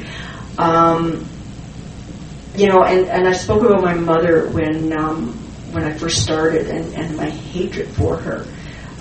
[0.58, 1.26] Um,
[2.54, 5.32] you know, and, and I spoke about my mother when um,
[5.72, 8.46] when I first started, and, and my hatred for her.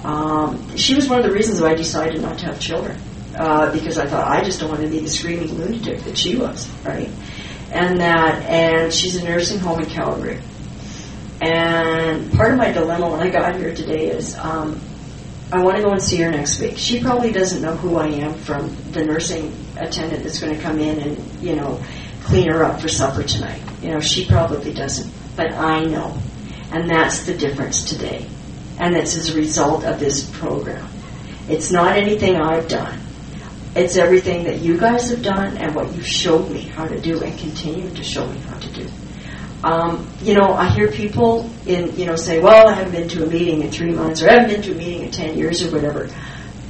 [0.06, 2.96] Um, she was one of the reasons why I decided not to have children,
[3.36, 6.38] uh, because I thought I just don't want to be the screaming lunatic that she
[6.38, 7.10] was, right?
[7.72, 10.40] And that, and she's a nursing home in Calgary.
[11.42, 14.80] And part of my dilemma when I got here today is um,
[15.52, 16.78] I want to go and see her next week.
[16.78, 20.80] She probably doesn't know who I am from the nursing attendant that's going to come
[20.80, 21.84] in and, you know,
[22.26, 23.62] clean her up for supper tonight.
[23.82, 25.12] You know, she probably doesn't.
[25.36, 26.16] But I know.
[26.72, 28.28] And that's the difference today.
[28.78, 30.88] And it's as a result of this program.
[31.48, 33.00] It's not anything I've done.
[33.76, 37.22] It's everything that you guys have done and what you've showed me how to do
[37.22, 38.88] and continue to show me how to do.
[39.64, 43.24] Um, you know, I hear people in, you know, say, well, I haven't been to
[43.24, 45.64] a meeting in three months or I haven't been to a meeting in 10 years
[45.64, 46.10] or whatever.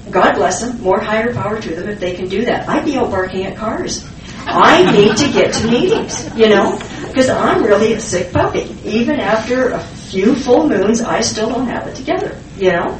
[0.09, 2.69] God bless them, more higher power to them if they can do that.
[2.69, 4.07] I'd be out barking at cars.
[4.47, 6.77] I need to get to meetings, you know,
[7.07, 8.75] because I'm really a sick puppy.
[8.85, 12.99] Even after a few full moons, I still don't have it together, you know.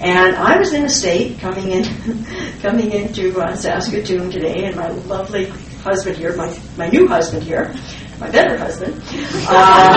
[0.00, 1.84] And I was in a state coming in,
[2.62, 5.46] coming into uh, Saskatoon today, and my lovely
[5.84, 7.74] husband here, my my new husband here,
[8.22, 9.02] my better husband,
[9.48, 9.96] uh,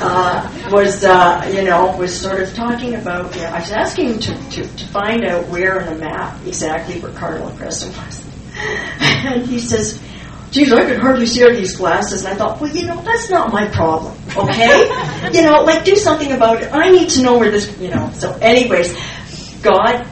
[0.02, 4.08] uh, was, uh, you know, was sort of talking about, you know, I was asking
[4.08, 8.26] him to, to, to find out where in the map exactly where Cardinal Crescent was.
[9.00, 10.02] and he says,
[10.54, 12.24] geez, I could hardly see out of these glasses.
[12.24, 14.86] And I thought, well, you know, that's not my problem, okay?
[15.32, 16.72] you know, like, do something about it.
[16.72, 18.10] I need to know where this, you know.
[18.14, 18.96] So, anyways,
[19.62, 20.06] God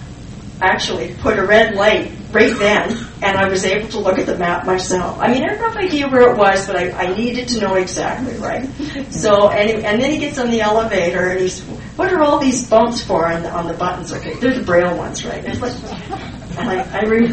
[0.61, 2.91] actually put a red light right then,
[3.23, 5.19] and I was able to look at the map myself.
[5.21, 7.75] I mean, I a rough idea where it was, but I, I needed to know
[7.75, 8.69] exactly, right?
[9.13, 11.61] So, and, and then he gets on the elevator, and he's,
[11.97, 14.13] what are all these bumps for on the, on the buttons?
[14.13, 15.45] Okay, they're the braille ones, right?
[15.45, 17.29] And it's like, and I, I re-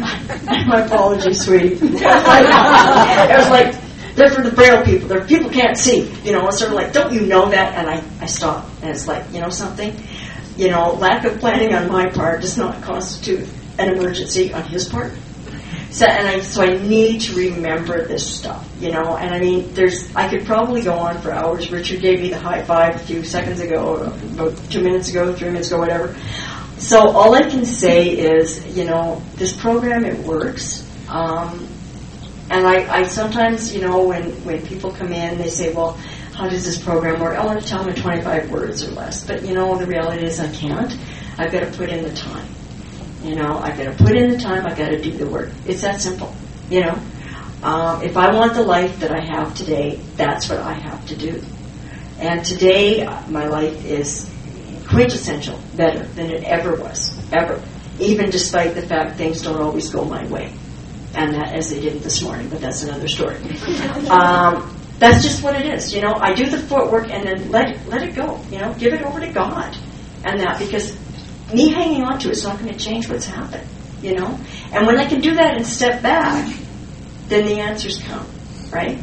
[0.66, 1.74] my apology, sweetie.
[1.74, 3.74] it was like,
[4.14, 5.08] they're for the braille people.
[5.08, 6.10] They're people can't see.
[6.24, 7.74] You know, it's sort of like, don't you know that?
[7.74, 9.96] And I, I stop, and it's like, you know something?
[10.56, 13.48] You know, lack of planning on my part does not constitute
[13.78, 15.12] an emergency on his part.
[15.90, 19.16] So, and I, so I need to remember this stuff, you know.
[19.16, 21.70] And I mean, there's, I could probably go on for hours.
[21.72, 25.48] Richard gave me the high five a few seconds ago, about two minutes ago, three
[25.48, 26.14] minutes ago, whatever.
[26.80, 30.82] So all I can say is, you know, this program it works.
[31.10, 31.68] Um,
[32.48, 35.92] and I, I sometimes, you know, when when people come in, they say, well,
[36.32, 37.38] how does this program work?
[37.38, 40.24] I want to tell them in 25 words or less, but you know, the reality
[40.24, 40.96] is I can't.
[41.36, 42.48] I've got to put in the time.
[43.22, 44.64] You know, I've got to put in the time.
[44.64, 45.50] I've got to do the work.
[45.66, 46.34] It's that simple.
[46.70, 47.02] You know,
[47.62, 51.16] um, if I want the life that I have today, that's what I have to
[51.16, 51.42] do.
[52.18, 54.30] And today, my life is
[54.90, 57.62] quintessential, better than it ever was, ever.
[57.98, 60.52] Even despite the fact things don't always go my way,
[61.14, 62.48] and that as they didn't this morning.
[62.48, 63.36] But that's another story.
[64.10, 65.94] Um, that's just what it is.
[65.94, 68.38] You know, I do the footwork and then let it, let it go.
[68.50, 69.74] You know, give it over to God,
[70.24, 70.94] and that because
[71.54, 73.66] me hanging on to it's not going to change what's happened.
[74.02, 74.38] you know?
[74.72, 76.56] And when I can do that and step back,
[77.28, 78.26] then the answers come,
[78.70, 78.98] right?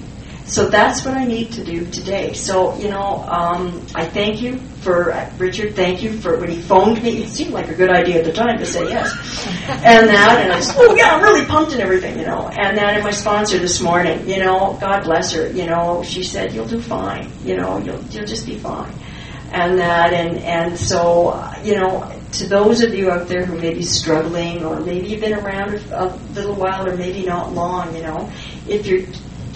[0.47, 2.31] So that's what I need to do today.
[2.31, 6.61] So, you know, um, I thank you for, uh, Richard, thank you for when he
[6.61, 7.21] phoned me.
[7.23, 9.11] It seemed like a good idea at the time to say yes.
[9.67, 12.47] And that, and I said, oh yeah, I'm really pumped and everything, you know.
[12.47, 16.23] And that, and my sponsor this morning, you know, God bless her, you know, she
[16.23, 18.93] said, you'll do fine, you know, you'll, you'll just be fine.
[19.51, 23.59] And that, and, and so, uh, you know, to those of you out there who
[23.59, 27.53] may be struggling, or maybe you've been around a, a little while, or maybe not
[27.53, 28.31] long, you know,
[28.67, 29.05] if you're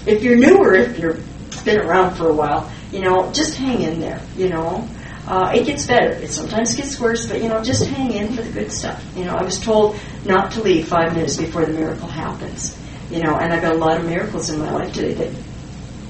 [0.05, 3.81] if you're new or if you've been around for a while, you know, just hang
[3.81, 4.21] in there.
[4.35, 4.87] You know,
[5.27, 6.11] uh, it gets better.
[6.11, 9.03] It sometimes gets worse, but you know, just hang in for the good stuff.
[9.15, 12.77] You know, I was told not to leave five minutes before the miracle happens.
[13.09, 15.33] You know, and I've got a lot of miracles in my life today that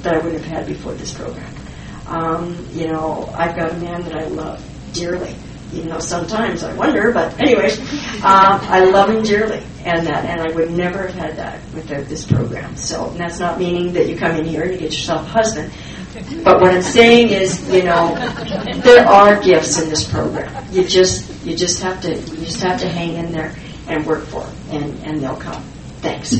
[0.04, 1.54] that I wouldn't have had before this program.
[2.08, 4.64] Um, you know, I've got a man that I love
[4.94, 5.36] dearly
[5.74, 7.80] even though sometimes I wonder, but anyways,
[8.24, 12.05] uh, I love him dearly, and that, and I would never have had that without
[12.05, 12.76] this program.
[12.76, 15.72] So that's not meaning that you come in here and you get yourself a husband.
[16.43, 18.15] But what I'm saying is, you know,
[18.84, 20.65] there are gifts in this program.
[20.72, 23.55] You just, you just have to, you just have to hang in there
[23.88, 25.63] and work for them, and, and they'll come.
[26.01, 26.36] Thanks.